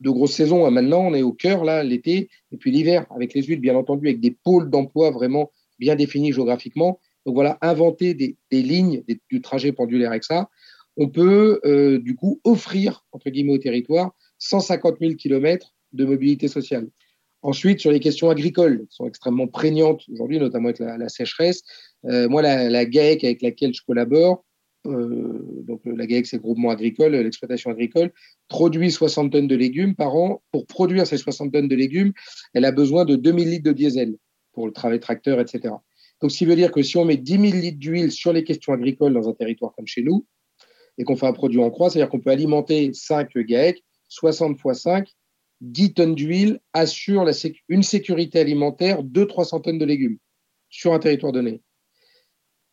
de 0.00 0.10
grosses 0.10 0.34
saisons. 0.34 0.66
Hein. 0.66 0.70
Maintenant, 0.70 1.06
on 1.06 1.14
est 1.14 1.22
au 1.22 1.32
cœur, 1.32 1.64
là, 1.64 1.84
l'été, 1.84 2.28
et 2.50 2.56
puis 2.56 2.72
l'hiver, 2.72 3.06
avec 3.14 3.32
les 3.32 3.42
huiles, 3.42 3.60
bien 3.60 3.76
entendu, 3.76 4.08
avec 4.08 4.20
des 4.20 4.36
pôles 4.42 4.68
d'emploi 4.68 5.10
vraiment 5.10 5.52
bien 5.78 5.94
définis 5.94 6.32
géographiquement. 6.32 7.00
Donc 7.26 7.34
voilà, 7.34 7.58
inventer 7.60 8.14
des, 8.14 8.36
lignes 8.50 9.02
du 9.30 9.40
trajet 9.40 9.72
pendulaire 9.72 10.10
avec 10.10 10.24
ça. 10.24 10.48
On 10.96 11.08
peut, 11.08 11.60
euh, 11.64 11.98
du 11.98 12.14
coup, 12.14 12.40
offrir, 12.44 13.04
entre 13.12 13.30
guillemets, 13.30 13.52
au 13.52 13.58
territoire 13.58 14.14
150 14.38 14.96
000 15.00 15.14
km 15.14 15.74
de 15.92 16.04
mobilité 16.04 16.48
sociale. 16.48 16.88
Ensuite, 17.42 17.80
sur 17.80 17.90
les 17.90 18.00
questions 18.00 18.30
agricoles, 18.30 18.86
qui 18.88 18.96
sont 18.96 19.06
extrêmement 19.06 19.48
prégnantes 19.48 20.02
aujourd'hui, 20.12 20.38
notamment 20.38 20.68
avec 20.68 20.78
la, 20.78 21.08
sécheresse, 21.08 21.62
euh, 22.06 22.28
moi, 22.28 22.42
la, 22.42 22.84
GAEC 22.84 23.24
avec 23.24 23.42
laquelle 23.42 23.74
je 23.74 23.82
collabore, 23.84 24.44
euh, 24.86 25.62
donc 25.64 25.80
la 25.84 26.06
GAEC, 26.06 26.26
c'est 26.26 26.36
le 26.36 26.42
groupement 26.42 26.70
agricole, 26.70 27.12
l'exploitation 27.12 27.70
agricole, 27.70 28.12
produit 28.48 28.90
60 28.90 29.32
tonnes 29.32 29.48
de 29.48 29.56
légumes 29.56 29.94
par 29.94 30.14
an. 30.14 30.42
Pour 30.52 30.66
produire 30.66 31.06
ces 31.06 31.16
60 31.16 31.52
tonnes 31.52 31.68
de 31.68 31.76
légumes, 31.76 32.12
elle 32.54 32.64
a 32.64 32.72
besoin 32.72 33.04
de 33.04 33.16
2000 33.16 33.50
litres 33.50 33.64
de 33.64 33.72
diesel 33.72 34.16
pour 34.52 34.66
le 34.66 34.72
travail 34.72 35.00
tracteur, 35.00 35.40
etc. 35.40 35.74
Donc, 36.22 36.30
ce 36.30 36.38
qui 36.38 36.44
veut 36.44 36.54
dire 36.54 36.70
que 36.70 36.82
si 36.82 36.96
on 36.96 37.04
met 37.04 37.16
10 37.16 37.32
000 37.32 37.42
litres 37.60 37.78
d'huile 37.78 38.12
sur 38.12 38.32
les 38.32 38.44
questions 38.44 38.72
agricoles 38.72 39.12
dans 39.12 39.28
un 39.28 39.34
territoire 39.34 39.74
comme 39.74 39.88
chez 39.88 40.02
nous, 40.02 40.24
et 40.96 41.04
qu'on 41.04 41.16
fait 41.16 41.26
un 41.26 41.32
produit 41.32 41.60
en 41.60 41.70
croix, 41.70 41.90
c'est-à-dire 41.90 42.10
qu'on 42.10 42.20
peut 42.20 42.30
alimenter 42.30 42.92
5 42.92 43.36
GAEC, 43.36 43.82
60 44.08 44.58
x 44.64 44.78
5, 44.78 45.08
10 45.62 45.94
tonnes 45.94 46.14
d'huile 46.14 46.60
assurent 46.72 47.28
une 47.68 47.82
sécurité 47.82 48.38
alimentaire 48.38 49.02
de 49.02 49.24
300 49.24 49.60
tonnes 49.60 49.78
de 49.78 49.84
légumes 49.84 50.18
sur 50.70 50.92
un 50.92 50.98
territoire 50.98 51.32
donné. 51.32 51.60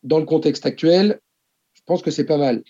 Dans 0.02 0.18
le 0.18 0.26
contexte 0.26 0.64
actuel, 0.64 1.20
je 1.74 1.80
pense 1.86 2.02
que 2.02 2.10
c'est 2.10 2.24
pas 2.24 2.38
mal. 2.38 2.62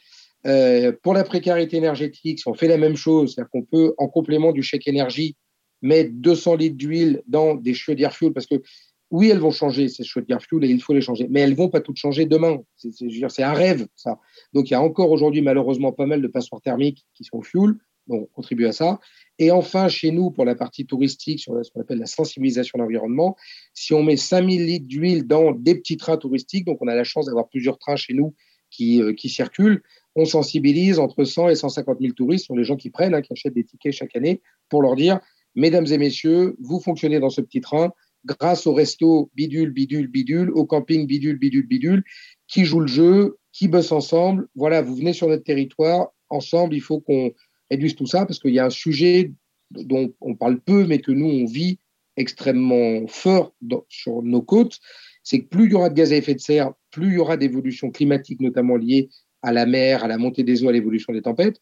Euh, 0.47 0.93
pour 1.03 1.13
la 1.13 1.25
précarité 1.25 1.77
énergétique, 1.77 2.39
si 2.39 2.49
on 2.49 2.55
fait 2.55 2.69
la 2.69 2.79
même 2.79 2.97
chose, 2.97 3.35
c'est-à-dire 3.35 3.51
qu'on 3.51 3.63
peut, 3.63 3.95
en 3.99 4.09
complément 4.09 4.53
du 4.53 4.63
chèque 4.63 4.89
énergie, 4.89 5.37
mettre 5.83 6.11
200 6.15 6.57
litres 6.57 6.77
d'huile 6.77 7.23
dans 7.27 7.55
des 7.55 7.75
chaudières 7.75 8.15
fuel, 8.15 8.33
parce 8.33 8.47
que 8.47 8.63
oui, 9.11 9.29
elles 9.29 9.39
vont 9.39 9.51
changer, 9.51 9.89
ces 9.89 10.05
chaudières 10.05 10.43
fuel, 10.43 10.65
et 10.65 10.69
il 10.69 10.81
faut 10.81 10.93
les 10.93 11.01
changer, 11.01 11.27
mais 11.29 11.41
elles 11.41 11.55
vont 11.55 11.69
pas 11.69 11.81
toutes 11.81 11.97
changer 11.97 12.27
demain. 12.27 12.59
C'est 12.77 13.43
un 13.43 13.53
rêve, 13.53 13.87
ça. 13.97 14.19
Donc, 14.53 14.71
il 14.71 14.73
y 14.73 14.77
a 14.77 14.83
encore 14.83 15.11
aujourd'hui, 15.11 15.43
malheureusement, 15.43 15.93
pas 15.93 16.07
mal 16.07 16.23
de 16.23 16.29
passoires 16.29 16.61
thermiques 16.61 17.05
qui 17.15 17.25
sont 17.25 17.43
fuel 17.43 17.75
on 18.11 18.27
contribue 18.27 18.67
à 18.67 18.73
ça. 18.73 19.01
Et 19.39 19.51
enfin, 19.51 19.89
chez 19.89 20.11
nous, 20.11 20.31
pour 20.31 20.45
la 20.45 20.55
partie 20.55 20.87
touristique, 20.87 21.41
sur 21.41 21.65
ce 21.65 21.71
qu'on 21.71 21.81
appelle 21.81 21.99
la 21.99 22.07
sensibilisation 22.07 22.79
de 22.79 22.83
l'environnement, 22.83 23.37
si 23.75 23.95
on 23.95 24.03
met 24.03 24.17
5000 24.17 24.67
litres 24.67 24.87
d'huile 24.87 25.27
dans 25.27 25.53
des 25.53 25.75
petits 25.75 25.97
trains 25.97 26.17
touristiques, 26.17 26.67
donc 26.67 26.79
on 26.81 26.89
a 26.89 26.95
la 26.95 27.05
chance 27.05 27.27
d'avoir 27.27 27.49
plusieurs 27.49 27.79
trains 27.79 27.97
chez 27.97 28.15
nous 28.15 28.35
qui, 28.71 29.03
euh, 29.03 29.15
circulent, 29.25 29.83
on 30.15 30.25
sensibilise 30.25 30.99
entre 30.99 31.25
100 31.25 31.49
et 31.51 31.55
150 31.55 31.99
000 32.01 32.13
touristes, 32.15 32.45
ce 32.45 32.47
sont 32.49 32.57
les 32.57 32.65
gens 32.65 32.77
qui 32.77 32.91
prennent, 32.91 33.15
hein, 33.15 33.23
qui 33.23 33.33
achètent 33.33 33.55
des 33.55 33.65
tickets 33.65 33.93
chaque 33.93 34.15
année, 34.15 34.43
pour 34.69 34.83
leur 34.83 34.97
dire, 34.97 35.21
mesdames 35.55 35.87
et 35.87 35.99
messieurs, 35.99 36.57
vous 36.61 36.81
fonctionnez 36.81 37.21
dans 37.21 37.31
ce 37.31 37.41
petit 37.41 37.61
train 37.61 37.93
grâce 38.25 38.67
au 38.67 38.75
resto 38.75 39.31
bidule, 39.35 39.71
bidule, 39.71 40.09
bidule, 40.09 40.51
au 40.51 40.65
camping 40.65 41.07
bidule, 41.07 41.39
bidule, 41.39 41.67
bidule, 41.67 42.05
qui 42.49 42.65
joue 42.65 42.81
le 42.81 42.87
jeu, 42.87 43.39
qui 43.53 43.69
bosse 43.69 43.93
ensemble. 43.93 44.49
Voilà, 44.55 44.83
vous 44.83 44.95
venez 44.95 45.13
sur 45.13 45.29
notre 45.29 45.45
territoire, 45.45 46.09
ensemble, 46.29 46.75
il 46.75 46.81
faut 46.81 47.01
qu'on 47.01 47.33
réduisent 47.71 47.97
tout 47.97 48.07
ça 48.07 48.27
parce 48.27 48.39
qu'il 48.39 48.55
y 48.55 48.59
a 48.59 48.67
un 48.67 48.71
sujet 48.71 49.33
dont 49.71 50.13
on 50.21 50.35
parle 50.35 50.61
peu, 50.61 50.87
mais 50.87 51.01
que 51.01 51.13
nous, 51.13 51.27
on 51.27 51.45
vit 51.45 51.79
extrêmement 52.17 53.07
fort 53.07 53.55
sur 53.89 54.23
nos 54.23 54.43
côtes, 54.43 54.79
c'est 55.23 55.41
que 55.41 55.49
plus 55.49 55.67
il 55.67 55.73
y 55.73 55.75
aura 55.75 55.91
de 55.91 55.95
gaz 55.95 56.13
à 56.13 56.17
effet 56.17 56.35
de 56.35 56.41
serre, 56.41 56.73
plus 56.91 57.09
il 57.09 57.15
y 57.15 57.19
aura 57.19 57.37
d'évolution 57.37 57.91
climatique, 57.91 58.41
notamment 58.41 58.77
liée 58.77 59.09
à 59.43 59.53
la 59.53 59.65
mer, 59.65 60.05
à 60.05 60.09
la 60.09 60.19
montée 60.19 60.43
des 60.43 60.65
eaux, 60.65 60.69
à 60.69 60.73
l'évolution 60.73 61.13
des 61.13 61.23
tempêtes. 61.23 61.57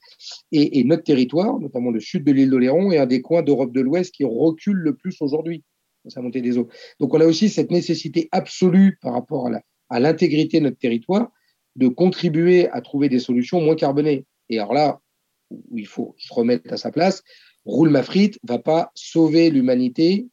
Et, 0.53 0.83
notre 0.85 1.05
territoire, 1.05 1.59
notamment 1.61 1.91
le 1.91 2.01
sud 2.01 2.25
de 2.25 2.33
l'île 2.33 2.51
d'Oléron, 2.51 2.91
est 2.91 2.99
un 2.99 3.07
des 3.07 3.23
coins 3.23 3.43
d'Europe 3.43 3.73
de 3.73 3.81
l'Ouest 3.81 4.13
qui 4.15 4.25
recule 4.25 4.79
le 4.79 4.97
plus 4.97 5.17
aujourd'hui 5.21 5.63
montée 6.17 6.41
des 6.41 6.59
eaux. 6.59 6.69
Donc 7.01 7.15
on 7.15 7.21
a 7.21 7.27
aussi 7.27 7.49
cette 7.49 7.71
nécessité 7.71 8.29
absolue 8.33 8.99
par 9.01 9.13
rapport 9.13 9.49
à 9.91 10.01
l'intégrité 10.01 10.59
de 10.59 10.65
notre 10.65 10.79
territoire 10.79 11.31
de 11.79 11.89
contribuer 11.89 12.69
à 12.71 12.81
trouver 12.81 13.09
des 13.09 13.21
solutions 13.21 13.61
moins 13.61 13.77
carbonées. 13.77 14.27
Et 14.51 14.59
alors 14.59 14.75
là, 14.75 15.01
il 15.73 15.87
faut 15.87 16.15
se 16.19 16.35
remettre 16.35 16.73
à 16.73 16.77
sa 16.77 16.91
place, 16.91 17.23
roule 17.65 17.91
ma 17.91 18.03
frite 18.03 18.39
va 18.43 18.59
pas 18.59 18.91
sauver 18.95 19.49
l'humanité 19.49 20.27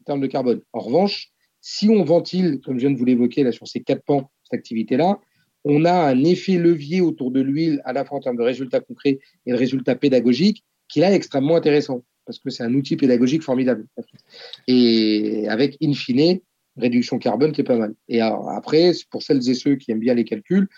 en 0.00 0.04
termes 0.04 0.20
de 0.20 0.26
carbone. 0.26 0.60
En 0.72 0.80
revanche, 0.80 1.30
si 1.62 1.88
on 1.88 2.04
ventile, 2.04 2.60
comme 2.64 2.76
je 2.76 2.86
viens 2.86 2.90
de 2.90 2.98
vous 2.98 3.04
l'évoquer 3.04 3.42
là 3.42 3.52
sur 3.52 3.66
ces 3.66 3.80
quatre 3.80 4.04
pans, 4.04 4.30
cette 4.44 4.58
activité-là, 4.58 5.18
on 5.64 5.84
a 5.84 5.92
un 5.92 6.22
effet 6.24 6.56
levier 6.56 7.00
autour 7.00 7.30
de 7.30 7.40
l'huile, 7.40 7.80
à 7.84 7.92
la 7.92 8.04
fois 8.04 8.18
en 8.18 8.20
termes 8.20 8.36
de 8.36 8.42
résultats 8.42 8.80
concrets 8.80 9.18
et 9.46 9.52
de 9.52 9.56
résultats 9.56 9.94
pédagogiques, 9.94 10.64
qui 10.88 11.00
est 11.00 11.14
extrêmement 11.14 11.56
intéressant, 11.56 12.04
parce 12.30 12.38
que 12.38 12.50
c'est 12.50 12.62
un 12.62 12.72
outil 12.74 12.96
pédagogique 12.96 13.42
formidable. 13.42 13.86
Et 14.68 15.48
avec, 15.48 15.76
in 15.82 15.92
fine, 15.94 16.38
réduction 16.76 17.18
carbone 17.18 17.50
qui 17.50 17.62
est 17.62 17.64
pas 17.64 17.76
mal. 17.76 17.94
Et 18.08 18.20
après, 18.20 18.92
pour 19.10 19.24
celles 19.24 19.48
et 19.50 19.54
ceux 19.54 19.74
qui 19.74 19.90
aiment 19.90 19.98
bien 19.98 20.14
les 20.14 20.24
calculs, 20.24 20.68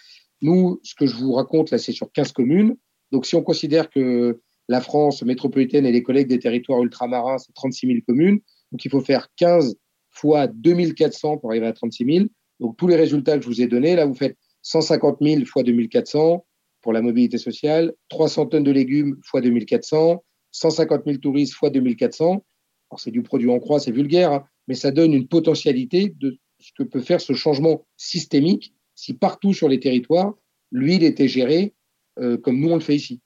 nous, 0.40 0.80
ce 0.82 0.94
que 0.94 1.06
je 1.06 1.14
vous 1.14 1.34
raconte 1.34 1.70
là, 1.70 1.76
c'est 1.76 1.92
sur 1.92 2.10
15 2.10 2.32
communes. 2.32 2.74
Donc, 3.10 3.26
si 3.26 3.34
on 3.34 3.42
considère 3.42 3.90
que 3.90 4.40
la 4.68 4.80
France 4.80 5.22
métropolitaine 5.22 5.84
et 5.84 5.92
les 5.92 6.02
collègues 6.02 6.28
des 6.28 6.38
territoires 6.38 6.82
ultramarins, 6.82 7.36
c'est 7.36 7.52
36 7.52 7.86
000 7.86 7.98
communes, 8.08 8.40
donc 8.70 8.82
il 8.82 8.90
faut 8.90 9.02
faire 9.02 9.28
15 9.36 9.76
fois 10.08 10.46
2400 10.46 11.36
pour 11.36 11.50
arriver 11.50 11.66
à 11.66 11.74
36 11.74 12.04
000. 12.06 12.26
Donc, 12.60 12.78
tous 12.78 12.88
les 12.88 12.96
résultats 12.96 13.36
que 13.36 13.42
je 13.42 13.48
vous 13.48 13.60
ai 13.60 13.66
donnés, 13.66 13.94
là, 13.94 14.06
vous 14.06 14.14
faites 14.14 14.38
150 14.62 15.18
000 15.20 15.44
fois 15.44 15.64
2400 15.64 16.46
pour 16.80 16.92
la 16.94 17.02
mobilité 17.02 17.36
sociale, 17.36 17.92
300 18.08 18.46
tonnes 18.46 18.64
de 18.64 18.70
légumes 18.70 19.18
fois 19.22 19.42
2400, 19.42 20.24
150 20.52 21.02
000 21.06 21.18
touristes 21.18 21.54
fois 21.54 21.70
2400. 21.70 22.44
Alors, 22.90 23.00
c'est 23.00 23.10
du 23.10 23.22
produit 23.22 23.50
en 23.50 23.58
croix, 23.58 23.80
c'est 23.80 23.90
vulgaire, 23.90 24.32
hein, 24.32 24.44
mais 24.68 24.74
ça 24.74 24.90
donne 24.90 25.12
une 25.12 25.28
potentialité 25.28 26.14
de 26.18 26.38
ce 26.60 26.70
que 26.76 26.82
peut 26.82 27.00
faire 27.00 27.20
ce 27.20 27.32
changement 27.32 27.84
systémique 27.96 28.74
si 28.94 29.14
partout 29.14 29.52
sur 29.52 29.68
les 29.68 29.80
territoires, 29.80 30.34
l'huile 30.70 31.02
était 31.02 31.28
gérée 31.28 31.74
euh, 32.18 32.36
comme 32.36 32.60
nous 32.60 32.70
on 32.70 32.74
le 32.74 32.80
fait 32.80 32.96
ici. 32.96 33.20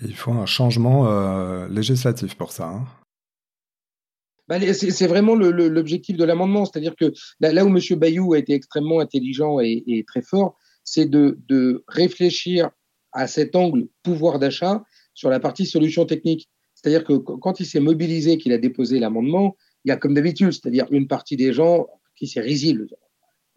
Il 0.00 0.14
faut 0.14 0.32
un 0.32 0.46
changement 0.46 1.08
euh, 1.08 1.68
législatif 1.68 2.34
pour 2.34 2.52
ça. 2.52 2.68
Hein. 2.68 2.86
Bah, 4.48 4.58
c'est 4.72 5.06
vraiment 5.06 5.34
l'objectif 5.34 6.16
de 6.16 6.24
l'amendement. 6.24 6.64
C'est-à-dire 6.64 6.94
que 6.96 7.12
là, 7.40 7.64
où 7.64 7.68
M. 7.68 7.98
Bayou 7.98 8.34
a 8.34 8.38
été 8.38 8.52
extrêmement 8.52 9.00
intelligent 9.00 9.58
et, 9.60 10.04
très 10.06 10.22
fort, 10.22 10.58
c'est 10.84 11.08
de, 11.08 11.84
réfléchir 11.88 12.70
à 13.12 13.26
cet 13.26 13.56
angle 13.56 13.88
pouvoir 14.02 14.38
d'achat 14.38 14.82
sur 15.14 15.30
la 15.30 15.40
partie 15.40 15.66
solution 15.66 16.04
technique. 16.04 16.50
C'est-à-dire 16.84 17.04
que 17.04 17.14
quand 17.14 17.60
il 17.60 17.64
s'est 17.64 17.80
mobilisé, 17.80 18.36
qu'il 18.36 18.52
a 18.52 18.58
déposé 18.58 18.98
l'amendement, 18.98 19.56
il 19.86 19.88
y 19.88 19.92
a 19.92 19.96
comme 19.96 20.12
d'habitude, 20.12 20.52
c'est-à-dire 20.52 20.86
une 20.90 21.08
partie 21.08 21.34
des 21.34 21.54
gens 21.54 21.86
qui 22.14 22.26
c'est 22.26 22.42
risible. 22.42 22.88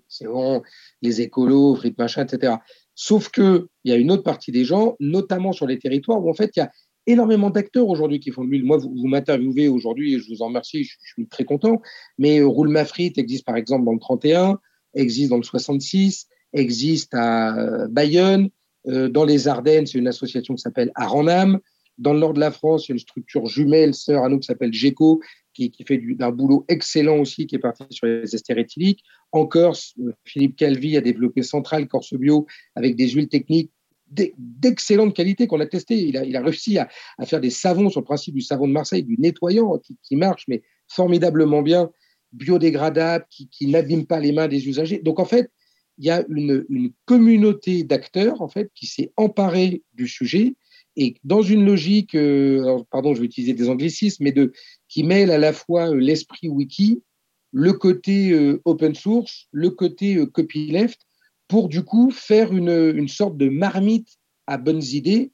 C'est 0.07 0.27
bon, 0.27 0.61
les 1.01 1.19
écolos, 1.19 1.75
frites 1.75 1.97
machin, 1.97 2.25
etc. 2.25 2.55
Sauf 2.95 3.29
qu'il 3.29 3.65
y 3.83 3.91
a 3.91 3.97
une 3.97 4.11
autre 4.11 4.23
partie 4.23 4.53
des 4.53 4.63
gens, 4.63 4.95
notamment 5.01 5.51
sur 5.51 5.67
les 5.67 5.77
territoires, 5.77 6.23
où 6.23 6.29
en 6.29 6.33
fait, 6.33 6.51
il 6.55 6.59
y 6.59 6.61
a 6.61 6.71
énormément 7.05 7.49
d'acteurs 7.49 7.89
aujourd'hui 7.89 8.21
qui 8.21 8.31
font 8.31 8.45
de 8.45 8.49
l'huile. 8.49 8.63
Moi, 8.63 8.77
vous, 8.77 9.07
m'interviewez 9.07 9.67
aujourd'hui 9.67 10.13
et 10.13 10.19
je 10.19 10.29
vous 10.29 10.41
en 10.41 10.45
remercie, 10.45 10.85
je, 10.85 10.95
suis 11.01 11.27
très 11.27 11.43
content. 11.43 11.81
Mais 12.17 12.39
euh, 12.39 12.47
Roule 12.47 12.69
ma 12.69 12.85
existe 12.97 13.45
par 13.45 13.57
exemple 13.57 13.83
dans 13.83 13.91
le 13.93 13.99
31, 13.99 14.57
existe 14.93 15.31
dans 15.31 15.37
le 15.37 15.43
66, 15.43 16.27
existe 16.53 17.13
à 17.13 17.57
euh, 17.57 17.87
Bayonne. 17.89 18.47
Euh, 18.87 19.09
dans 19.09 19.25
les 19.25 19.49
Ardennes, 19.49 19.85
c'est 19.85 19.97
une 19.97 20.07
association 20.07 20.55
qui 20.55 20.61
s'appelle 20.61 20.93
Aranam. 20.95 21.59
Dans 21.97 22.13
le 22.13 22.19
nord 22.19 22.33
de 22.33 22.39
la 22.39 22.51
France, 22.51 22.87
il 22.87 22.91
y 22.91 22.93
a 22.93 22.95
une 22.95 22.99
structure 22.99 23.45
jumelle, 23.47 23.93
sœur 23.93 24.23
à 24.23 24.29
nous, 24.29 24.39
qui 24.39 24.45
s'appelle 24.45 24.73
GECO, 24.73 25.21
qui, 25.53 25.71
fait 25.87 25.97
d'un 25.97 26.31
boulot 26.31 26.65
excellent 26.67 27.17
aussi, 27.17 27.47
qui 27.47 27.55
est 27.55 27.59
parti 27.59 27.83
sur 27.89 28.05
les 28.05 28.35
esters 28.35 28.57
éthyliques. 28.57 29.03
En 29.31 29.45
Corse, 29.45 29.95
Philippe 30.23 30.55
Calvi 30.55 30.97
a 30.97 31.01
développé 31.01 31.41
Central 31.41 31.87
Corse 31.87 32.13
Bio 32.13 32.45
avec 32.75 32.95
des 32.95 33.09
huiles 33.09 33.29
techniques 33.29 33.71
d'excellente 34.09 35.15
qualité 35.15 35.47
qu'on 35.47 35.59
a 35.59 35.65
testé. 35.65 35.95
Il 35.95 36.37
a, 36.37 36.41
réussi 36.41 36.77
à, 36.77 36.87
faire 37.25 37.41
des 37.41 37.49
savons 37.49 37.89
sur 37.89 38.01
le 38.01 38.05
principe 38.05 38.35
du 38.35 38.41
savon 38.41 38.67
de 38.67 38.73
Marseille, 38.73 39.03
du 39.03 39.17
nettoyant 39.17 39.77
qui, 39.79 39.97
qui 40.03 40.15
marche, 40.15 40.45
mais 40.47 40.61
formidablement 40.87 41.61
bien, 41.61 41.89
biodégradable, 42.31 43.25
qui, 43.29 43.49
qui 43.49 43.67
n'abîme 43.67 44.05
pas 44.05 44.19
les 44.19 44.31
mains 44.31 44.47
des 44.47 44.67
usagers. 44.67 44.99
Donc 44.99 45.19
en 45.19 45.25
fait, 45.25 45.51
il 45.97 46.05
y 46.05 46.11
a 46.11 46.23
une, 46.29 46.65
une 46.69 46.91
communauté 47.05 47.83
d'acteurs 47.83 48.41
en 48.41 48.47
fait 48.47 48.69
qui 48.75 48.85
s'est 48.85 49.11
emparée 49.17 49.81
du 49.93 50.07
sujet 50.07 50.55
et 50.97 51.15
dans 51.23 51.43
une 51.43 51.63
logique, 51.63 52.15
euh, 52.15 52.79
pardon, 52.89 53.13
je 53.13 53.19
vais 53.19 53.27
utiliser 53.27 53.53
des 53.53 53.69
anglicismes, 53.69 54.23
mais 54.23 54.31
de 54.31 54.51
qui 54.89 55.03
mêle 55.03 55.29
à 55.29 55.37
la 55.37 55.53
fois 55.53 55.91
euh, 55.91 55.95
l'esprit 55.95 56.49
wiki, 56.49 57.03
le 57.51 57.73
côté 57.73 58.31
euh, 58.31 58.59
open 58.65 58.95
source, 58.95 59.47
le 59.51 59.69
côté 59.69 60.19
copyleft 60.33 60.99
pour 61.47 61.69
du 61.69 61.83
coup 61.83 62.09
faire 62.09 62.51
une, 62.51 62.93
une 62.95 63.07
sorte 63.07 63.37
de 63.37 63.47
marmite 63.47 64.09
à 64.47 64.57
bonnes 64.57 64.83
idées. 64.83 65.31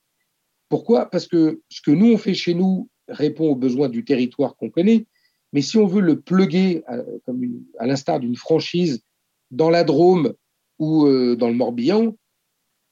Pourquoi? 0.68 1.10
Parce 1.10 1.28
que 1.28 1.62
ce 1.70 1.82
que 1.82 1.92
nous 1.92 2.12
on 2.12 2.18
fait 2.18 2.34
chez 2.34 2.54
nous 2.54 2.90
répond 3.08 3.48
aux 3.50 3.56
besoins 3.56 3.90
du 3.90 4.04
territoire 4.04 4.58
qu'on 4.58 4.70
connaît, 4.70 5.08
mais 5.54 5.62
si 5.62 5.78
on 5.78 5.88
veut 5.88 6.02
le 6.02 6.20
pluguer 6.20 6.84
à, 6.88 7.86
l'instar 7.86 8.20
d'une 8.20 8.36
franchise 8.36 9.02
dans 9.50 9.70
la 9.70 9.84
Drôme 9.84 10.34
ou 10.78 11.08
dans 11.36 11.48
le 11.48 11.54
Morbihan, 11.54 12.16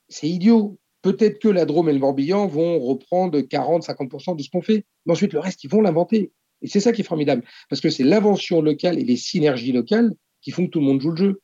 c'est 0.09 0.29
idiot. 0.29 0.79
Peut-être 1.01 1.39
que 1.39 1.47
la 1.47 1.65
Drôme 1.65 1.89
et 1.89 1.93
le 1.93 1.99
Morbihan 1.99 2.47
vont 2.47 2.79
reprendre 2.79 3.39
40-50% 3.39 4.35
de 4.35 4.43
ce 4.43 4.49
qu'on 4.49 4.61
fait, 4.61 4.85
mais 5.05 5.13
ensuite 5.13 5.33
le 5.33 5.39
reste, 5.39 5.63
ils 5.63 5.69
vont 5.69 5.81
l'inventer. 5.81 6.31
Et 6.61 6.67
c'est 6.67 6.79
ça 6.79 6.91
qui 6.91 7.01
est 7.01 7.05
formidable, 7.05 7.43
parce 7.69 7.81
que 7.81 7.89
c'est 7.89 8.03
l'invention 8.03 8.61
locale 8.61 8.99
et 8.99 9.03
les 9.03 9.17
synergies 9.17 9.71
locales 9.71 10.13
qui 10.41 10.51
font 10.51 10.65
que 10.65 10.71
tout 10.71 10.79
le 10.79 10.85
monde 10.85 11.01
joue 11.01 11.11
le 11.11 11.17
jeu. 11.17 11.41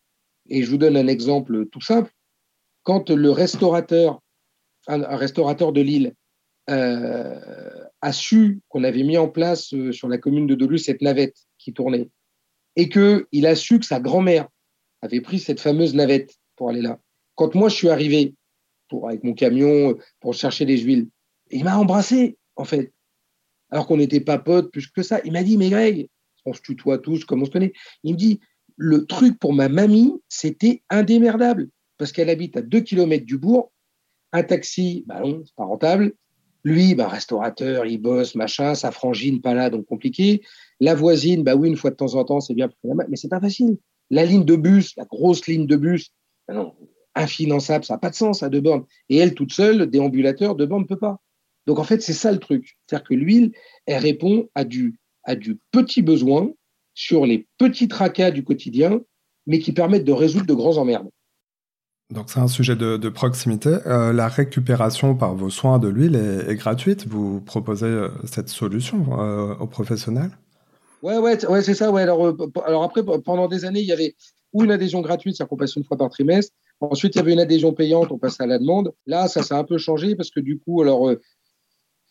Et 0.49 0.63
je 0.63 0.69
vous 0.69 0.77
donne 0.77 0.95
un 0.95 1.07
exemple 1.07 1.65
tout 1.67 1.81
simple. 1.81 2.11
Quand 2.83 3.09
le 3.09 3.31
restaurateur, 3.31 4.21
un, 4.87 5.17
restaurateur 5.17 5.73
de 5.73 5.81
Lille, 5.81 6.13
euh, 6.69 7.83
a 8.01 8.13
su 8.13 8.61
qu'on 8.69 8.83
avait 8.83 9.03
mis 9.03 9.17
en 9.17 9.27
place 9.27 9.73
euh, 9.73 9.91
sur 9.91 10.07
la 10.07 10.17
commune 10.17 10.47
de 10.47 10.55
Dolus 10.55 10.79
cette 10.79 11.01
navette 11.01 11.37
qui 11.57 11.73
tournait, 11.73 12.09
et 12.75 12.89
qu'il 12.89 13.45
a 13.45 13.55
su 13.55 13.79
que 13.79 13.85
sa 13.85 13.99
grand-mère 13.99 14.47
avait 15.01 15.21
pris 15.21 15.39
cette 15.39 15.59
fameuse 15.59 15.95
navette 15.95 16.35
pour 16.55 16.69
aller 16.69 16.81
là. 16.81 16.99
Quand 17.35 17.55
moi 17.55 17.69
je 17.69 17.75
suis 17.75 17.89
arrivé 17.89 18.35
pour, 18.89 19.07
avec 19.07 19.23
mon 19.23 19.33
camion 19.33 19.95
pour 20.19 20.33
chercher 20.33 20.65
des 20.65 20.77
huiles, 20.77 21.07
il 21.51 21.63
m'a 21.63 21.77
embrassé 21.77 22.37
en 22.55 22.65
fait, 22.65 22.93
alors 23.69 23.87
qu'on 23.87 23.97
n'était 23.97 24.21
pas 24.21 24.37
potes 24.37 24.71
plus 24.71 24.87
que 24.87 25.03
ça. 25.03 25.21
Il 25.25 25.31
m'a 25.31 25.43
dit 25.43 25.57
mais 25.57 25.69
Greg, 25.69 26.09
on 26.45 26.53
se 26.53 26.61
tutoie 26.61 26.97
tous 26.97 27.25
comme 27.25 27.41
on 27.41 27.45
se 27.45 27.51
connaît. 27.51 27.73
Il 28.03 28.13
me 28.13 28.17
dit 28.17 28.39
le 28.77 29.05
truc 29.05 29.39
pour 29.39 29.53
ma 29.53 29.69
mamie, 29.69 30.13
c'était 30.29 30.83
indémerdable 30.89 31.69
parce 31.97 32.11
qu'elle 32.11 32.29
habite 32.29 32.57
à 32.57 32.61
2 32.61 32.81
km 32.81 33.25
du 33.25 33.37
bourg. 33.37 33.71
Un 34.33 34.43
taxi, 34.43 35.03
bah 35.07 35.21
non, 35.21 35.41
c'est 35.45 35.55
pas 35.55 35.65
rentable. 35.65 36.13
Lui, 36.63 36.95
bah, 36.95 37.07
restaurateur, 37.07 37.85
il 37.85 37.97
bosse, 37.97 38.35
machin, 38.35 38.75
sa 38.75 38.91
frangine, 38.91 39.41
pas 39.41 39.53
là, 39.53 39.69
donc 39.69 39.85
compliqué. 39.85 40.41
La 40.79 40.95
voisine, 40.95 41.43
bah 41.43 41.55
oui, 41.55 41.69
une 41.69 41.77
fois 41.77 41.91
de 41.91 41.95
temps 41.95 42.15
en 42.15 42.25
temps, 42.25 42.41
c'est 42.41 42.53
bien, 42.53 42.69
mais 42.83 43.15
c'est 43.15 43.29
pas 43.29 43.39
facile. 43.39 43.77
La 44.09 44.25
ligne 44.25 44.43
de 44.43 44.55
bus, 44.55 44.93
la 44.97 45.05
grosse 45.05 45.47
ligne 45.47 45.65
de 45.65 45.75
bus, 45.75 46.11
bah 46.47 46.55
non, 46.55 46.75
infinançable, 47.17 47.85
ça 47.85 47.95
n'a 47.95 47.99
pas 47.99 48.09
de 48.09 48.15
sens 48.15 48.43
à 48.43 48.49
deux 48.49 48.61
bornes. 48.61 48.85
Et 49.09 49.17
elle, 49.17 49.33
toute 49.33 49.51
seule, 49.51 49.89
déambulateur, 49.89 50.55
deux 50.55 50.65
bornes 50.65 50.83
ne 50.83 50.87
peut 50.87 50.97
pas. 50.97 51.19
Donc 51.65 51.79
en 51.79 51.83
fait, 51.83 52.01
c'est 52.01 52.13
ça 52.13 52.31
le 52.31 52.39
truc. 52.39 52.77
C'est-à-dire 52.85 53.07
que 53.07 53.13
l'huile, 53.13 53.51
elle 53.85 54.01
répond 54.01 54.49
à 54.55 54.63
du, 54.63 54.99
à 55.23 55.35
du 55.35 55.59
petit 55.71 56.01
besoin 56.01 56.49
sur 56.93 57.25
les 57.25 57.47
petits 57.57 57.87
tracas 57.87 58.31
du 58.31 58.43
quotidien, 58.43 59.01
mais 59.45 59.59
qui 59.59 59.71
permettent 59.71 60.05
de 60.05 60.13
résoudre 60.13 60.45
de 60.45 60.53
grands 60.53 60.77
emmerdes. 60.77 61.09
Donc 62.09 62.29
c'est 62.29 62.39
un 62.39 62.47
sujet 62.47 62.75
de, 62.77 63.09
proximité. 63.09 63.77
Euh, 63.85 64.13
la 64.13 64.29
récupération 64.29 65.13
par 65.13 65.35
vos 65.35 65.49
soins 65.49 65.77
de 65.77 65.89
l'huile 65.89 66.15
est, 66.15 66.55
gratuite. 66.55 67.05
Vous 67.05 67.41
proposez 67.41 67.85
euh, 67.85 68.09
cette 68.23 68.47
solution 68.47 69.19
euh, 69.19 69.55
aux 69.55 69.67
professionnels? 69.67 70.31
Ouais, 71.03 71.17
ouais, 71.17 71.45
ouais 71.47 71.61
c'est 71.61 71.73
ça. 71.73 71.91
Ouais. 71.91 72.03
Alors, 72.03 72.33
alors 72.65 72.83
après, 72.83 73.03
pendant 73.03 73.49
des 73.49 73.65
années, 73.65 73.81
il 73.81 73.85
y 73.85 73.91
avait 73.91 74.15
ou 74.53 74.63
une 74.63 74.71
adhésion 74.71 75.01
gratuite, 75.01 75.35
c'est-à-dire 75.35 75.49
qu'on 75.49 75.57
passe 75.57 75.75
une 75.75 75.83
fois 75.83 75.97
par 75.97 76.09
trimestre. 76.09 76.53
Ensuite, 76.79 77.15
il 77.15 77.17
y 77.17 77.21
avait 77.21 77.33
une 77.33 77.39
adhésion 77.39 77.73
payante, 77.73 78.11
on 78.11 78.17
passe 78.17 78.39
à 78.39 78.45
la 78.45 78.59
demande. 78.59 78.93
Là, 79.05 79.27
ça 79.27 79.41
s'est 79.41 79.55
un 79.55 79.63
peu 79.63 79.77
changé 79.77 80.15
parce 80.15 80.29
que 80.29 80.39
du 80.39 80.59
coup, 80.59 80.81
alors 80.81 81.17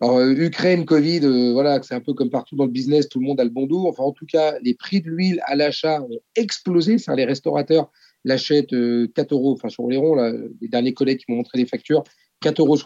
alors, 0.01 0.19
euh, 0.19 0.35
Ukraine, 0.35 0.85
Covid, 0.85 1.21
euh, 1.25 1.53
voilà, 1.53 1.83
c'est 1.83 1.95
un 1.95 2.01
peu 2.01 2.13
comme 2.13 2.29
partout 2.29 2.55
dans 2.55 2.67
le 2.67 2.71
business, 2.71 3.09
tout 3.09 3.19
le 3.19 3.27
monde 3.27 3.41
a 3.41 3.45
le 3.45 3.51
bon 3.51 3.67
dos. 3.67 3.87
Enfin, 3.89 4.03
en 4.03 4.13
tout 4.13 4.27
cas, 4.27 4.59
les 4.63 4.75
prix 4.75 5.01
de 5.01 5.09
l'huile 5.09 5.41
à 5.47 5.57
l'achat 5.57 6.03
ont 6.03 6.21
explosé. 6.35 6.99
Ça, 6.99 7.15
les 7.15 7.25
restaurateurs 7.25 7.91
l'achètent 8.25 8.71
4 8.71 8.77
euh, 8.77 9.09
euros, 9.31 9.53
enfin 9.53 9.71
sur 9.71 9.89
les 9.89 9.97
ronds, 9.97 10.17
les 10.61 10.69
derniers 10.69 10.93
collègues 10.93 11.19
qui 11.19 11.27
m'ont 11.29 11.39
montré 11.39 11.59
les 11.59 11.67
factures, 11.67 12.03
4,70 12.43 12.61
euros. 12.61 12.77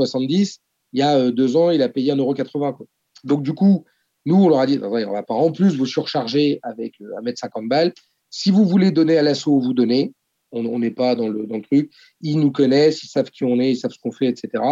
Il 0.93 1.01
y 1.01 1.03
a 1.03 1.31
deux 1.31 1.57
ans, 1.57 1.71
il 1.71 1.83
a 1.83 1.89
payé 1.89 2.13
1,80 2.13 2.19
euros. 2.19 2.89
Donc, 3.25 3.43
du 3.43 3.55
coup, 3.55 3.85
nous, 4.25 4.37
on 4.37 4.49
leur 4.49 4.61
a 4.61 4.67
dit, 4.67 4.79
on 4.81 4.91
ne 4.91 5.05
va 5.07 5.23
pas 5.23 5.35
en 5.35 5.51
plus 5.51 5.77
vous 5.77 5.87
surcharger 5.87 6.61
avec 6.63 7.01
1,50 7.01 7.69
balles. 7.69 7.93
Si 8.29 8.51
vous 8.51 8.65
voulez 8.65 8.93
donner 8.93 9.19
à 9.19 9.23
l'assaut, 9.23 9.59
vous 9.59 9.75
donnez. 9.75 10.13
On 10.53 10.79
n'est 10.79 10.91
pas 10.91 11.15
dans 11.15 11.29
le, 11.29 11.47
dans 11.47 11.57
le 11.57 11.63
truc. 11.63 11.93
Ils 12.21 12.39
nous 12.39 12.51
connaissent, 12.51 13.03
ils 13.05 13.09
savent 13.09 13.31
qui 13.31 13.45
on 13.45 13.61
est, 13.61 13.73
ils 13.73 13.77
savent 13.77 13.93
ce 13.93 13.99
qu'on 13.99 14.11
fait, 14.11 14.27
etc. 14.27 14.63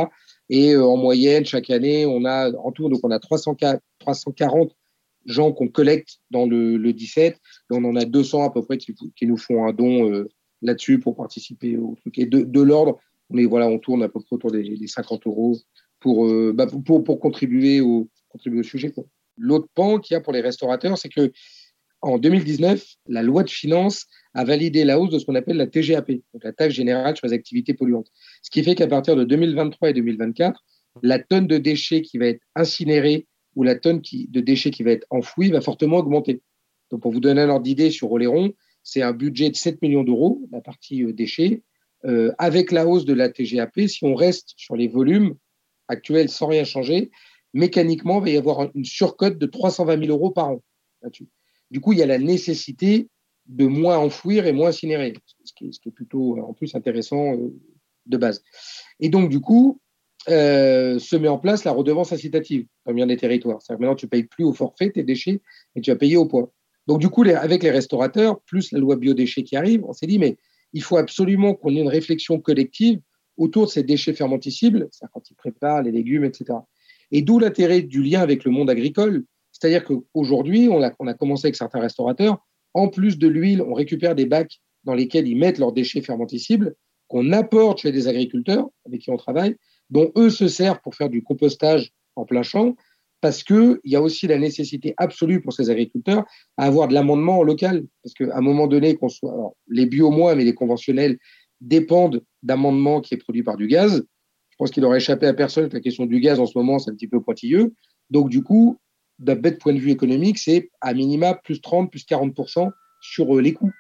Et 0.51 0.73
euh, 0.73 0.85
en 0.85 0.97
moyenne, 0.97 1.45
chaque 1.45 1.71
année, 1.71 2.07
on 2.07 2.25
a 2.25 2.51
en 2.53 2.73
tout, 2.73 2.89
donc 2.89 3.01
on 3.03 3.11
a 3.11 3.19
340 3.19 4.73
gens 5.27 5.53
qu'on 5.53 5.69
collecte 5.69 6.19
dans 6.31 6.47
le, 6.47 6.77
le, 6.77 6.93
17. 6.93 7.35
Et 7.35 7.39
on 7.71 7.85
en 7.85 7.97
a 7.97 8.05
200 8.05 8.45
à 8.45 8.51
peu 8.51 8.63
près 8.63 8.79
qui, 8.79 8.95
qui 8.95 9.27
nous 9.27 9.37
font 9.37 9.67
un 9.67 9.73
don 9.73 10.11
euh, 10.11 10.29
là-dessus 10.63 10.99
pour 10.99 11.17
participer 11.17 11.77
au 11.77 11.97
truc. 12.01 12.19
Et 12.19 12.27
de, 12.27 12.41
de 12.41 12.61
l'ordre, 12.61 12.99
mais 13.31 13.45
voilà, 13.45 13.69
on 13.69 13.79
tourne 13.79 14.03
à 14.03 14.09
peu 14.09 14.21
près 14.21 14.35
autour 14.35 14.51
des, 14.51 14.77
des 14.77 14.87
50 14.87 15.27
euros 15.27 15.57
pour, 16.01 16.27
euh, 16.27 16.53
bah, 16.55 16.67
pour, 16.67 17.05
pour, 17.05 17.21
contribuer 17.21 17.81
au, 17.81 18.09
contribuer 18.29 18.61
au 18.61 18.65
sujet. 18.65 18.93
L'autre 19.37 19.69
pan 19.75 19.99
qu'il 19.99 20.15
y 20.15 20.17
a 20.17 20.21
pour 20.21 20.33
les 20.33 20.41
restaurateurs, 20.41 20.97
c'est 20.99 21.09
que 21.09 21.33
en 22.01 22.19
2019, 22.19 22.85
la 23.09 23.23
loi 23.23 23.43
de 23.43 23.51
finances 23.51 24.07
a 24.39 24.45
validé 24.45 24.85
la 24.85 25.01
hausse 25.01 25.11
de 25.11 25.19
ce 25.19 25.27
qu'on 25.27 25.35
appelle 25.35 25.57
la 25.57 25.67
TGAP, 25.67 26.13
donc 26.13 26.45
la 26.45 26.53
taxe 26.53 26.73
générale 26.73 27.17
sur 27.17 27.27
les 27.27 27.33
activités 27.33 27.75
polluantes. 27.75 28.07
Ce 28.41 28.51
qui 28.51 28.63
fait 28.63 28.77
qu'à 28.77 28.87
partir 28.87 29.17
de 29.17 29.25
2023 29.25 29.91
et 29.91 29.93
2024, 29.95 30.65
la 31.03 31.19
tonne 31.19 31.49
de 31.49 31.59
déchets 31.59 32.03
qui 32.03 32.19
va 32.19 32.27
être 32.27 32.41
incinérée 32.55 33.27
ou 33.57 33.65
la 33.65 33.75
tonne 33.75 34.01
de 34.01 34.41
déchets 34.41 34.71
qui 34.71 34.85
va 34.85 34.93
être 34.93 35.05
enfouie 35.11 35.51
va 35.51 35.61
fortement 35.61 35.97
augmenter. 35.97 36.41
Donc, 36.93 37.03
pour 37.03 37.11
vous 37.11 37.19
donner 37.19 37.41
un 37.41 37.49
ordre 37.49 37.65
d'idée 37.65 37.91
sur 37.91 38.13
Oléron, 38.13 38.53
c'est 38.85 39.03
un 39.03 39.13
budget 39.13 39.51
de 39.51 39.57
7 39.57 39.83
millions 39.83 40.05
d'euros, 40.05 40.41
la 40.53 40.61
partie 40.61 41.03
euh, 41.03 41.13
déchets. 41.13 41.63
Euh, 42.05 42.31
avec 42.39 42.71
la 42.71 42.87
hausse 42.87 43.05
de 43.05 43.15
la 43.15 43.31
TGAP, 43.31 43.89
si 43.89 44.05
on 44.05 44.15
reste 44.15 44.53
sur 44.57 44.77
les 44.77 44.87
volumes 44.87 45.35
actuels 45.89 46.29
sans 46.29 46.47
rien 46.47 46.63
changer, 46.63 47.11
mécaniquement, 47.55 48.19
il 48.19 48.23
va 48.23 48.31
y 48.31 48.37
avoir 48.37 48.71
une 48.73 48.85
surcote 48.85 49.37
de 49.37 49.47
320 49.47 49.99
000 50.05 50.17
euros 50.17 50.31
par 50.31 50.51
an. 50.51 50.63
Du 51.73 51.81
coup, 51.81 51.93
il 51.93 51.99
y 51.99 52.03
a 52.03 52.07
la 52.07 52.19
nécessité 52.19 53.09
de 53.49 53.67
moins 53.67 53.99
enfouir 53.99 54.47
et 54.47 54.53
moins 54.53 54.69
incinérer, 54.69 55.15
ce 55.45 55.53
qui 55.55 55.67
est, 55.67 55.91
plutôt 55.91 56.39
en 56.39 56.53
plus 56.53 56.75
intéressant 56.75 57.35
de 58.07 58.17
base. 58.17 58.43
Et 59.01 59.09
donc, 59.09 59.31
du 59.31 59.41
coup, 59.41 59.81
euh, 60.29 60.99
se 60.99 61.17
met 61.17 61.29
en 61.29 61.39
place 61.39 61.65
la 61.65 61.73
redevance 61.73 62.13
incitative 62.13 62.67
dans 62.85 62.93
bien 62.93 63.07
des 63.07 63.17
territoires. 63.17 63.63
C'est-à-dire 63.63 63.81
maintenant, 63.81 63.97
tu 63.97 64.07
ne 64.07 64.11
payes 64.11 64.25
plus 64.25 64.45
au 64.45 64.53
forfait 64.53 64.91
tes 64.91 65.03
déchets, 65.03 65.41
et 65.75 65.81
tu 65.81 65.91
vas 65.91 65.97
payer 65.97 66.17
au 66.17 66.27
poids. 66.27 66.53
Donc, 66.87 67.01
du 67.01 67.09
coup, 67.09 67.23
avec 67.23 67.63
les 67.63 67.71
restaurateurs, 67.71 68.41
plus 68.43 68.73
la 68.73 68.79
loi 68.79 68.97
biodéchets 68.97 69.45
qui 69.45 69.57
arrive, 69.57 69.85
on 69.85 69.93
s'est 69.93 70.07
dit, 70.07 70.19
mais 70.19 70.37
il 70.73 70.83
faut 70.83 70.97
absolument 70.97 71.55
qu'on 71.55 71.75
ait 71.75 71.81
une 71.81 71.89
réflexion 71.89 72.41
collective 72.41 73.01
autour 73.37 73.67
de 73.67 73.71
ces 73.71 73.83
déchets 73.83 74.15
fermenticibles, 74.15 74.89
c'est-à-dire 74.91 75.13
quand 75.13 75.31
ils 75.31 75.35
préparent 75.35 75.83
les 75.83 75.93
légumes, 75.93 76.25
etc. 76.25 76.59
Et 77.11 77.23
d'où 77.23 77.39
l'intérêt 77.39 77.83
du 77.83 78.03
lien 78.03 78.21
avec 78.21 78.45
le 78.45 78.51
monde 78.51 78.69
agricole. 78.69 79.25
C'est-à-dire 79.53 79.85
qu'aujourd'hui, 79.85 80.69
on 80.69 80.83
a 80.83 81.15
commencé 81.15 81.47
avec 81.47 81.57
certains 81.57 81.81
restaurateurs, 81.81 82.39
en 82.79 82.89
plus 82.89 83.19
de 83.19 83.29
l'huile, 83.29 83.61
on 83.63 83.75
récupère 83.75 84.15
des 84.15 84.27
bacs 84.27 84.61
dans 84.85 84.95
lesquels 84.95 85.27
ils 85.27 85.37
mettent 85.37 85.59
leurs 85.59 85.73
déchets 85.73 86.01
fermenticibles, 86.01 86.75
qu'on 87.09 87.33
apporte 87.33 87.81
chez 87.81 87.93
des 87.93 88.07
agriculteurs 88.07 88.69
avec 88.87 89.01
qui 89.01 89.11
on 89.11 89.17
travaille, 89.17 89.57
dont 89.91 90.13
eux 90.17 90.31
se 90.31 90.47
servent 90.49 90.81
pour 90.83 90.95
faire 90.95 91.09
du 91.09 91.23
compostage 91.23 91.91
en 92.17 92.25
plein 92.25 92.43
champ, 92.43 92.77
parce 93.21 93.43
qu'il 93.43 93.81
y 93.85 93.97
a 93.97 94.03
aussi 94.03 94.29
la 94.29 94.39
nécessité 94.39 94.95
absolue 94.97 95.41
pour 95.41 95.53
ces 95.53 95.71
agriculteurs 95.71 96.25
à 96.57 96.67
avoir 96.67 96.87
de 96.87 96.95
l'amendement 96.95 97.43
local. 97.43 97.85
Parce 98.03 98.15
qu'à 98.15 98.37
un 98.37 98.41
moment 98.41 98.69
donné, 98.69 98.95
qu'on 98.95 99.09
soit, 99.09 99.55
les 99.67 99.87
bio 99.87 100.11
moins, 100.11 100.37
mais 100.37 100.45
les 100.45 100.55
conventionnels 100.55 101.19
dépendent 101.61 102.23
d'amendements 102.45 103.01
qui 103.01 103.15
est 103.15 103.19
produit 103.19 103.43
par 103.43 103.57
du 103.57 103.67
gaz. 103.67 104.05
Je 104.51 104.57
pense 104.57 104.71
qu'il 104.71 104.85
aurait 104.85 104.99
échappé 104.99 105.27
à 105.27 105.35
personne 105.35 105.69
que 105.69 105.75
la 105.75 105.81
question 105.81 106.07
du 106.07 106.21
gaz 106.21 106.39
en 106.39 106.47
ce 106.47 106.57
moment, 106.57 106.79
c'est 106.79 106.93
un 106.93 106.95
petit 106.95 107.09
peu 107.09 107.21
pointilleux. 107.21 107.75
Donc, 108.11 108.29
du 108.29 108.45
coup, 108.45 108.79
d'un 109.19 109.35
bête 109.35 109.59
point 109.59 109.73
de 109.73 109.79
vue 109.79 109.91
économique, 109.91 110.39
c'est 110.39 110.71
à 110.81 110.95
minima 110.95 111.35
plus 111.35 111.61
30, 111.61 111.91
plus 111.91 112.05
40% 112.05 112.71
sur 113.01 113.37
euh, 113.37 113.41
les 113.41 113.53
coûts. 113.53 113.73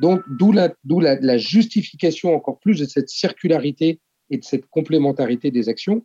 Donc, 0.00 0.22
d'où 0.26 0.52
la 0.52 1.38
justification 1.38 2.34
encore 2.34 2.58
plus 2.60 2.80
de 2.80 2.86
cette 2.86 3.10
circularité 3.10 4.00
et 4.30 4.38
de 4.38 4.44
cette 4.44 4.66
complémentarité 4.66 5.50
des 5.50 5.68
actions. 5.68 6.04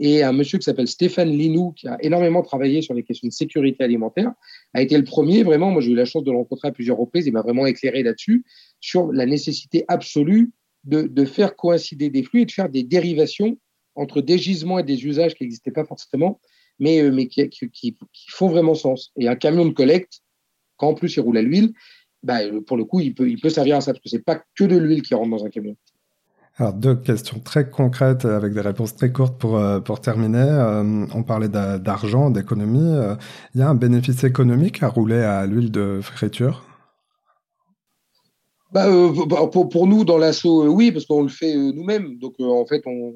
Et 0.00 0.22
un 0.24 0.32
monsieur 0.32 0.58
qui 0.58 0.64
s'appelle 0.64 0.88
Stéphane 0.88 1.30
Linou, 1.30 1.72
qui 1.72 1.86
a 1.86 1.96
énormément 2.02 2.42
travaillé 2.42 2.82
sur 2.82 2.94
les 2.94 3.04
questions 3.04 3.28
de 3.28 3.32
sécurité 3.32 3.84
alimentaire, 3.84 4.32
a 4.72 4.82
été 4.82 4.96
le 4.96 5.04
premier, 5.04 5.44
vraiment, 5.44 5.70
moi 5.70 5.80
j'ai 5.80 5.92
eu 5.92 5.94
la 5.94 6.04
chance 6.04 6.24
de 6.24 6.32
le 6.32 6.36
rencontrer 6.36 6.68
à 6.68 6.72
plusieurs 6.72 6.96
reprises, 6.96 7.26
il 7.26 7.32
m'a 7.32 7.42
vraiment 7.42 7.66
éclairé 7.66 8.02
là-dessus, 8.02 8.44
sur 8.80 9.12
la 9.12 9.24
nécessité 9.24 9.84
absolue 9.86 10.50
de, 10.82 11.02
de, 11.02 11.24
faire 11.24 11.54
coïncider 11.54 12.10
des 12.10 12.24
flux 12.24 12.42
et 12.42 12.44
de 12.44 12.50
faire 12.50 12.68
des 12.68 12.82
dérivations 12.82 13.56
entre 13.94 14.20
des 14.20 14.36
gisements 14.36 14.80
et 14.80 14.82
des 14.82 15.06
usages 15.06 15.34
qui 15.34 15.44
n'existaient 15.44 15.70
pas 15.70 15.84
forcément, 15.84 16.40
mais, 16.78 17.00
euh, 17.00 17.10
mais 17.10 17.28
qui, 17.28 17.48
qui, 17.48 17.70
qui, 17.70 17.96
font 18.28 18.48
vraiment 18.48 18.74
sens. 18.74 19.12
Et 19.16 19.28
un 19.28 19.36
camion 19.36 19.64
de 19.64 19.72
collecte, 19.72 20.20
quand 20.76 20.88
en 20.88 20.94
plus 20.94 21.16
il 21.16 21.20
roule 21.20 21.38
à 21.38 21.42
l'huile, 21.42 21.72
bah, 22.22 22.40
pour 22.66 22.76
le 22.76 22.84
coup, 22.84 23.00
il 23.00 23.14
peut, 23.14 23.28
il 23.28 23.40
peut 23.40 23.50
servir 23.50 23.76
à 23.76 23.80
ça, 23.80 23.92
parce 23.92 24.02
que 24.02 24.08
c'est 24.08 24.24
pas 24.24 24.42
que 24.54 24.64
de 24.64 24.76
l'huile 24.76 25.02
qui 25.02 25.14
rentre 25.14 25.30
dans 25.30 25.44
un 25.44 25.50
camion. 25.50 25.76
Alors 26.56 26.72
deux 26.72 26.94
questions 26.94 27.40
très 27.40 27.68
concrètes 27.68 28.24
avec 28.24 28.52
des 28.52 28.60
réponses 28.60 28.94
très 28.94 29.10
courtes 29.10 29.36
pour 29.38 29.56
euh, 29.56 29.80
pour 29.80 30.00
terminer. 30.00 30.38
Euh, 30.38 31.04
on 31.12 31.24
parlait 31.24 31.48
d'argent, 31.48 32.30
d'économie. 32.30 32.94
Euh, 32.94 33.16
il 33.54 33.60
y 33.60 33.62
a 33.64 33.68
un 33.68 33.74
bénéfice 33.74 34.22
économique 34.22 34.80
à 34.84 34.88
rouler 34.88 35.20
à 35.20 35.46
l'huile 35.46 35.72
de 35.72 35.98
friture? 36.00 36.64
Bah, 38.70 38.86
bah 39.28 39.48
pour, 39.48 39.86
nous 39.86 40.04
dans 40.04 40.18
l'assaut, 40.18 40.66
oui, 40.68 40.92
parce 40.92 41.06
qu'on 41.06 41.22
le 41.22 41.28
fait 41.28 41.54
nous-mêmes. 41.56 42.18
Donc 42.18 42.34
en 42.38 42.66
fait, 42.66 42.82
on, 42.86 43.12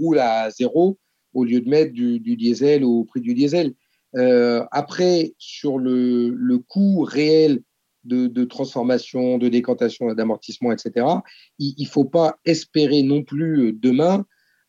roule 0.00 0.18
à 0.18 0.50
zéro 0.50 0.98
au 1.34 1.44
lieu 1.44 1.60
de 1.60 1.68
mettre 1.68 1.92
du, 1.92 2.18
diesel 2.20 2.84
au 2.84 3.04
prix 3.04 3.20
du 3.20 3.34
diesel. 3.34 3.74
après, 4.14 5.34
sur 5.38 5.78
le, 5.78 6.30
le 6.30 6.58
coût 6.58 7.02
réel 7.02 7.62
de, 8.08 8.44
transformation, 8.44 9.38
de 9.38 9.48
décantation, 9.48 10.12
d'amortissement, 10.14 10.72
etc. 10.72 11.06
Il 11.58 11.74
ne 11.78 11.88
faut 11.88 12.04
pas 12.04 12.38
espérer 12.44 13.02
non 13.02 13.22
plus 13.22 13.68
euh, 13.68 13.72
demain 13.72 14.24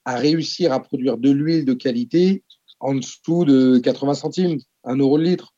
à 0.06 0.16
réussir 0.16 0.74
à 0.74 0.82
produire 0.82 1.18
de 1.18 1.30
l'huile 1.30 1.66
de 1.66 1.74
qualité 1.74 2.44
en 2.80 2.96
dessous 2.96 3.46
de 3.46 3.80
80 3.80 4.14
centimes, 4.14 4.58
1 4.86 4.96
euro 4.98 5.18
le 5.18 5.24
litre. 5.26 5.54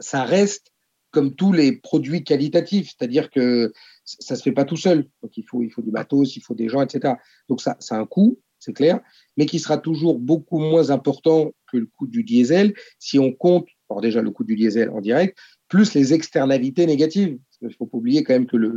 Ça, 0.00 0.24
reste 0.24 0.72
comme 1.10 1.34
tous 1.34 1.52
les 1.52 1.72
produits 1.72 2.24
qualitatifs, 2.24 2.94
c'est-à-dire 2.96 3.30
que 3.30 3.72
ça 4.04 4.34
ne 4.34 4.38
se 4.38 4.42
fait 4.42 4.52
pas 4.52 4.64
tout 4.64 4.76
seul. 4.76 5.06
Donc 5.22 5.36
il 5.36 5.44
faut, 5.44 5.62
il 5.62 5.70
faut 5.70 5.82
du 5.82 5.90
matos, 5.90 6.36
il 6.36 6.40
faut 6.40 6.54
des 6.54 6.68
gens, 6.68 6.80
etc. 6.80 7.14
Donc 7.48 7.60
ça, 7.60 7.76
ça 7.80 7.96
a 7.96 7.98
un 7.98 8.06
coût, 8.06 8.38
c'est 8.58 8.72
clair, 8.72 9.00
mais 9.36 9.46
qui 9.46 9.58
sera 9.58 9.78
toujours 9.78 10.18
beaucoup 10.18 10.58
moins 10.58 10.90
important 10.90 11.52
que 11.70 11.78
le 11.78 11.86
coût 11.86 12.06
du 12.06 12.22
diesel 12.22 12.74
si 12.98 13.18
on 13.18 13.32
compte, 13.32 13.66
alors 13.88 14.00
déjà 14.00 14.22
le 14.22 14.30
coût 14.30 14.44
du 14.44 14.56
diesel 14.56 14.90
en 14.90 15.00
direct, 15.00 15.38
plus 15.68 15.94
les 15.94 16.12
externalités 16.12 16.86
négatives. 16.86 17.38
Il 17.60 17.68
ne 17.68 17.72
faut 17.72 17.86
pas 17.86 17.98
oublier 17.98 18.24
quand 18.24 18.34
même 18.34 18.46
que 18.46 18.56
le, 18.56 18.72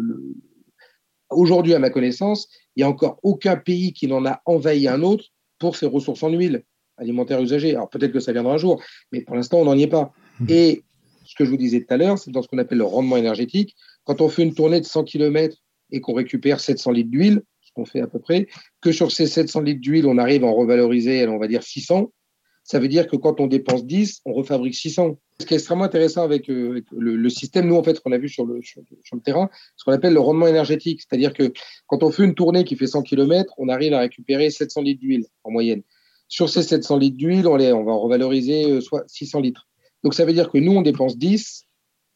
aujourd'hui, 1.29 1.73
à 1.73 1.79
ma 1.79 1.89
connaissance, 1.89 2.47
il 2.75 2.79
n'y 2.79 2.83
a 2.83 2.89
encore 2.89 3.19
aucun 3.23 3.57
pays 3.57 3.93
qui 3.93 4.07
n'en 4.07 4.25
a 4.25 4.41
envahi 4.45 4.87
un 4.87 5.01
autre 5.01 5.25
pour 5.59 5.75
ses 5.75 5.85
ressources 5.85 6.23
en 6.23 6.29
huile 6.29 6.63
alimentaire 6.97 7.41
usagée. 7.41 7.71
Alors 7.71 7.89
peut-être 7.89 8.11
que 8.11 8.19
ça 8.19 8.31
viendra 8.31 8.53
un 8.53 8.57
jour, 8.57 8.81
mais 9.11 9.21
pour 9.21 9.35
l'instant, 9.35 9.59
on 9.59 9.65
n'en 9.65 9.77
y 9.77 9.83
est 9.83 9.87
pas. 9.87 10.13
Mmh. 10.39 10.45
Et 10.49 10.83
ce 11.25 11.35
que 11.35 11.45
je 11.45 11.49
vous 11.49 11.57
disais 11.57 11.81
tout 11.81 11.93
à 11.93 11.97
l'heure, 11.97 12.17
c'est 12.17 12.31
dans 12.31 12.41
ce 12.41 12.47
qu'on 12.47 12.57
appelle 12.57 12.77
le 12.77 12.85
rendement 12.85 13.17
énergétique. 13.17 13.75
Quand 14.03 14.21
on 14.21 14.29
fait 14.29 14.43
une 14.43 14.53
tournée 14.53 14.79
de 14.79 14.85
100 14.85 15.03
km 15.03 15.57
et 15.91 15.99
qu'on 15.99 16.13
récupère 16.13 16.59
700 16.59 16.91
litres 16.91 17.09
d'huile, 17.09 17.41
qu'on 17.75 17.85
fait 17.85 18.01
à 18.01 18.07
peu 18.07 18.19
près, 18.19 18.47
que 18.81 18.91
sur 18.91 19.11
ces 19.11 19.27
700 19.27 19.61
litres 19.61 19.81
d'huile, 19.81 20.07
on 20.07 20.17
arrive 20.17 20.43
à 20.43 20.47
en 20.47 20.55
revaloriser, 20.55 21.27
on 21.27 21.37
va 21.37 21.47
dire 21.47 21.63
600, 21.63 22.11
ça 22.65 22.79
veut 22.79 22.87
dire 22.87 23.07
que 23.07 23.15
quand 23.15 23.39
on 23.39 23.45
dépense 23.45 23.85
10, 23.85 24.21
on 24.25 24.33
refabrique 24.33 24.73
600. 24.73 25.19
Ce 25.39 25.45
qui 25.45 25.53
est 25.53 25.57
extrêmement 25.57 25.83
intéressant 25.83 26.23
avec, 26.23 26.49
euh, 26.49 26.81
le, 26.91 27.29
système, 27.29 27.67
nous, 27.67 27.75
en 27.75 27.83
fait, 27.83 27.99
qu'on 27.99 28.11
a 28.11 28.17
vu 28.17 28.27
sur 28.27 28.43
le, 28.43 28.59
terrain, 29.23 29.51
ce 29.75 29.85
qu'on 29.85 29.91
appelle 29.91 30.13
le 30.13 30.19
rendement 30.19 30.47
énergétique. 30.47 31.01
C'est-à-dire 31.01 31.33
que 31.33 31.53
quand 31.85 32.01
on 32.01 32.09
fait 32.09 32.23
une 32.23 32.33
tournée 32.33 32.63
qui 32.63 32.75
fait 32.75 32.87
100 32.87 33.03
km, 33.03 33.53
on 33.59 33.69
arrive 33.69 33.93
à 33.93 33.99
récupérer 33.99 34.49
700 34.49 34.81
litres 34.81 34.99
d'huile 34.99 35.25
en 35.43 35.51
moyenne. 35.51 35.83
Sur 36.27 36.49
ces 36.49 36.63
700 36.63 36.97
litres 36.97 37.17
d'huile, 37.17 37.45
on, 37.47 37.53
on 37.53 37.83
va 37.83 37.93
revaloriser 37.93 38.71
euh, 38.71 38.81
soit 38.81 39.03
600 39.05 39.41
litres. 39.41 39.67
Donc, 40.03 40.15
ça 40.15 40.25
veut 40.25 40.33
dire 40.33 40.49
que 40.49 40.57
nous, 40.57 40.71
on 40.71 40.81
dépense 40.81 41.19
10, 41.19 41.65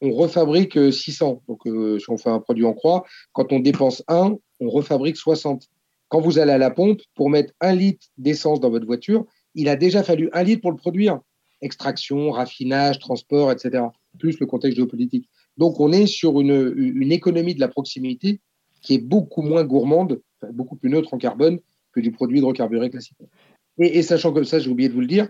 on 0.02 0.12
refabrique 0.14 0.92
600. 0.92 1.44
Euh, 1.48 1.48
Donc, 1.48 2.00
si 2.02 2.10
on 2.10 2.18
fait 2.18 2.30
un 2.30 2.40
produit 2.40 2.66
en 2.66 2.74
croix, 2.74 3.06
quand 3.34 3.54
on 3.54 3.60
dépense 3.60 4.04
1, 4.08 4.36
on 4.60 4.70
refabrique 4.70 5.18
60. 5.18 5.68
Quand 6.10 6.22
vous 6.22 6.40
allez 6.40 6.52
à 6.52 6.58
la 6.58 6.72
pompe, 6.72 7.02
pour 7.16 7.30
mettre 7.30 7.54
un 7.62 7.76
litre 7.76 8.08
d'essence 8.18 8.60
dans 8.60 8.70
votre 8.70 8.86
voiture, 8.86 9.26
il 9.56 9.70
a 9.70 9.76
déjà 9.76 10.04
fallu 10.04 10.30
un 10.34 10.44
litre 10.44 10.62
pour 10.62 10.72
le 10.72 10.78
produire. 10.78 11.20
Extraction, 11.62 12.32
raffinage, 12.32 13.00
transport, 13.00 13.52
etc. 13.52 13.84
Plus 14.18 14.40
le 14.40 14.46
contexte 14.46 14.78
géopolitique. 14.78 15.30
Donc 15.58 15.80
on 15.80 15.92
est 15.92 16.08
sur 16.08 16.40
une, 16.40 17.12
économie 17.12 17.54
de 17.54 17.60
la 17.60 17.68
proximité 17.68 18.40
qui 18.82 18.96
est 18.96 19.00
beaucoup 19.00 19.42
moins 19.42 19.64
gourmande, 19.64 20.22
beaucoup 20.54 20.78
plus 20.78 20.90
neutre 20.90 21.14
en 21.14 21.18
carbone 21.18 21.60
que 21.92 22.00
du 22.00 22.12
produit 22.12 22.40
hydrocarburé 22.40 22.90
classique. 22.90 23.18
Et, 23.78 24.02
sachant 24.04 24.34
que 24.34 24.44
ça, 24.44 24.60
j'ai 24.60 24.70
oublié 24.70 24.90
de 24.90 24.94
vous 24.94 25.02
le 25.02 25.08
dire, 25.08 25.28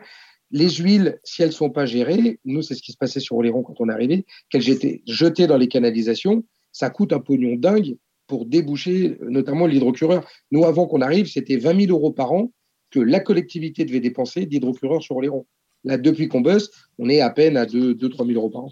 les 0.51 0.69
huiles, 0.69 1.19
si 1.23 1.41
elles 1.41 1.49
ne 1.49 1.53
sont 1.53 1.69
pas 1.69 1.85
gérées, 1.85 2.39
nous, 2.45 2.61
c'est 2.61 2.73
ce 2.73 2.81
qui 2.81 2.91
se 2.91 2.97
passait 2.97 3.19
sur 3.19 3.35
Oléron 3.37 3.63
quand 3.63 3.75
on 3.79 3.89
est 3.89 3.93
arrivé, 3.93 4.25
qu'elles 4.49 4.69
étaient 4.69 5.01
jetées 5.07 5.47
dans 5.47 5.57
les 5.57 5.67
canalisations, 5.67 6.43
ça 6.71 6.89
coûte 6.89 7.13
un 7.13 7.19
pognon 7.19 7.55
dingue 7.55 7.97
pour 8.29 8.45
déboucher 8.45 9.17
notamment 9.27 9.65
l'hydrocureur. 9.65 10.25
Nous, 10.51 10.63
avant 10.63 10.87
qu'on 10.87 11.01
arrive, 11.01 11.25
c'était 11.25 11.57
20 11.57 11.87
000 11.87 11.91
euros 11.91 12.13
par 12.13 12.31
an 12.31 12.51
que 12.91 12.99
la 12.99 13.19
collectivité 13.19 13.83
devait 13.83 13.99
dépenser 13.99 14.45
d'hydrocureurs 14.45 15.01
sur 15.01 15.17
Oléron. 15.17 15.45
Là, 15.83 15.97
depuis 15.97 16.29
qu'on 16.29 16.41
bosse, 16.41 16.69
on 16.97 17.09
est 17.09 17.21
à 17.21 17.29
peine 17.29 17.57
à 17.57 17.65
2-3 17.65 18.27
000 18.27 18.31
euros 18.39 18.49
par 18.49 18.63
an. 18.65 18.71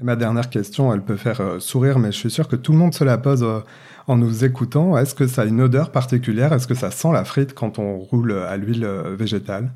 Et 0.00 0.04
ma 0.04 0.14
dernière 0.14 0.48
question, 0.48 0.92
elle 0.94 1.02
peut 1.02 1.16
faire 1.16 1.40
euh, 1.40 1.58
sourire, 1.58 1.98
mais 1.98 2.12
je 2.12 2.18
suis 2.18 2.30
sûr 2.30 2.46
que 2.46 2.54
tout 2.54 2.70
le 2.70 2.78
monde 2.78 2.94
se 2.94 3.02
la 3.02 3.18
pose 3.18 3.42
euh, 3.42 3.60
en 4.06 4.16
nous 4.16 4.44
écoutant. 4.44 4.96
Est-ce 4.96 5.14
que 5.14 5.26
ça 5.26 5.42
a 5.42 5.44
une 5.46 5.60
odeur 5.60 5.90
particulière? 5.90 6.52
Est-ce 6.52 6.68
que 6.68 6.74
ça 6.74 6.90
sent 6.92 7.12
la 7.12 7.24
frite 7.24 7.54
quand 7.54 7.80
on 7.80 7.98
roule 7.98 8.32
à 8.32 8.56
l'huile 8.56 8.84
euh, 8.84 9.16
végétale? 9.16 9.72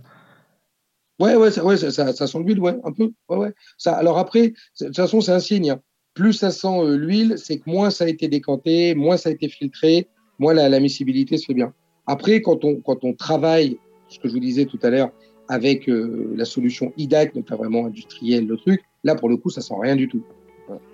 Ouais, 1.18 1.34
ouais, 1.34 1.50
ça, 1.50 1.64
ouais 1.64 1.76
ça, 1.76 1.90
ça, 1.90 2.26
sent 2.26 2.38
l'huile, 2.44 2.60
ouais, 2.60 2.76
un 2.84 2.92
peu. 2.92 3.10
Ouais, 3.28 3.36
ouais. 3.36 3.54
Ça, 3.78 3.94
alors 3.94 4.18
après, 4.18 4.52
de 4.80 4.86
toute 4.86 4.96
façon, 4.96 5.20
c'est 5.20 5.32
un 5.32 5.40
signe. 5.40 5.70
Hein. 5.70 5.80
Plus 6.14 6.34
ça 6.34 6.50
sent 6.50 6.96
l'huile, 6.96 7.34
c'est 7.36 7.58
que 7.58 7.70
moins 7.70 7.90
ça 7.90 8.04
a 8.04 8.08
été 8.08 8.28
décanté, 8.28 8.94
moins 8.94 9.16
ça 9.16 9.30
a 9.30 9.32
été 9.32 9.48
filtré, 9.48 10.08
moins 10.38 10.52
la, 10.52 10.80
miscibilité 10.80 11.38
se 11.38 11.46
fait 11.46 11.54
bien. 11.54 11.72
Après, 12.06 12.42
quand 12.42 12.64
on, 12.64 12.76
quand 12.76 13.04
on 13.04 13.14
travaille, 13.14 13.78
ce 14.08 14.18
que 14.18 14.28
je 14.28 14.34
vous 14.34 14.40
disais 14.40 14.66
tout 14.66 14.78
à 14.82 14.90
l'heure, 14.90 15.10
avec 15.48 15.88
euh, 15.88 16.32
la 16.36 16.44
solution 16.44 16.92
IDAC, 16.96 17.34
donc 17.34 17.46
pas 17.46 17.56
vraiment 17.56 17.86
industrielle, 17.86 18.46
le 18.46 18.56
truc, 18.56 18.82
là, 19.04 19.14
pour 19.14 19.28
le 19.28 19.36
coup, 19.36 19.50
ça 19.50 19.60
sent 19.60 19.74
rien 19.80 19.96
du 19.96 20.08
tout. 20.08 20.22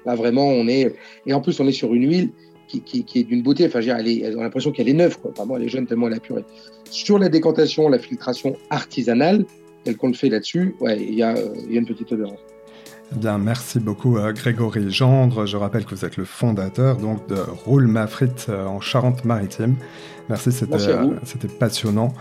Là, 0.06 0.14
vraiment, 0.14 0.46
on 0.46 0.66
est. 0.66 0.94
Et 1.26 1.32
en 1.32 1.40
plus, 1.40 1.60
on 1.60 1.66
est 1.66 1.72
sur 1.72 1.94
une 1.94 2.08
huile 2.08 2.30
qui, 2.66 2.80
qui, 2.80 3.18
est 3.18 3.24
d'une 3.24 3.42
beauté. 3.42 3.66
Enfin, 3.66 3.80
a 3.80 4.02
l'impression 4.02 4.72
qu'elle 4.72 4.88
est 4.88 4.94
neuve, 4.94 5.18
quoi. 5.20 5.32
Vraiment, 5.36 5.56
elle 5.56 5.64
est 5.64 5.68
jeune 5.68 5.86
tellement 5.86 6.08
elle 6.08 6.14
a 6.14 6.20
purée. 6.20 6.44
Sur 6.90 7.18
la 7.18 7.28
décantation, 7.28 7.88
la 7.88 7.98
filtration 7.98 8.56
artisanale, 8.70 9.44
telle 9.84 9.96
qu'on 9.96 10.08
le 10.08 10.14
fait 10.14 10.28
là-dessus, 10.28 10.74
ouais, 10.80 11.00
il 11.00 11.14
y, 11.14 11.22
a, 11.22 11.34
y 11.68 11.76
a 11.76 11.78
une 11.78 11.86
petite 11.86 12.10
odeur. 12.12 12.32
Eh 13.10 13.16
bien, 13.16 13.38
merci 13.38 13.80
beaucoup 13.80 14.18
à 14.18 14.32
Grégory 14.32 14.90
Gendre. 14.90 15.46
Je 15.46 15.56
rappelle 15.56 15.84
que 15.84 15.94
vous 15.94 16.04
êtes 16.04 16.16
le 16.16 16.24
fondateur 16.24 16.96
donc 16.98 17.26
de 17.28 17.36
Roule 17.64 17.86
ma 17.86 18.06
frite 18.06 18.48
en 18.50 18.80
Charente-Maritime. 18.80 19.76
Merci, 20.28 20.52
c'était 20.52 21.48
passionnant. 21.48 22.12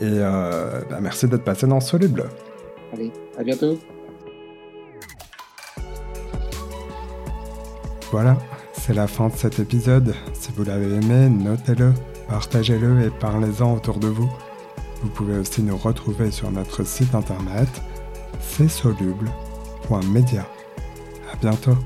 Et 0.00 0.18
bah, 0.18 0.98
merci 1.00 1.28
d'être 1.28 1.44
passé 1.44 1.66
dans 1.66 1.80
Soluble. 1.80 2.24
Allez, 2.92 3.12
à 3.38 3.42
bientôt. 3.42 3.78
Voilà, 8.10 8.38
c'est 8.72 8.94
la 8.94 9.06
fin 9.06 9.28
de 9.28 9.34
cet 9.36 9.58
épisode. 9.58 10.14
Si 10.32 10.52
vous 10.56 10.64
l'avez 10.64 10.94
aimé, 10.94 11.28
notez-le, 11.28 11.92
partagez-le 12.28 13.02
et 13.02 13.10
parlez-en 13.10 13.74
autour 13.74 13.98
de 13.98 14.06
vous. 14.06 14.30
Vous 15.02 15.08
pouvez 15.10 15.36
aussi 15.38 15.62
nous 15.62 15.76
retrouver 15.76 16.30
sur 16.30 16.50
notre 16.50 16.84
site 16.84 17.14
internet 17.14 17.68
csoluble.media. 19.88 20.46
À 21.32 21.36
bientôt. 21.36 21.76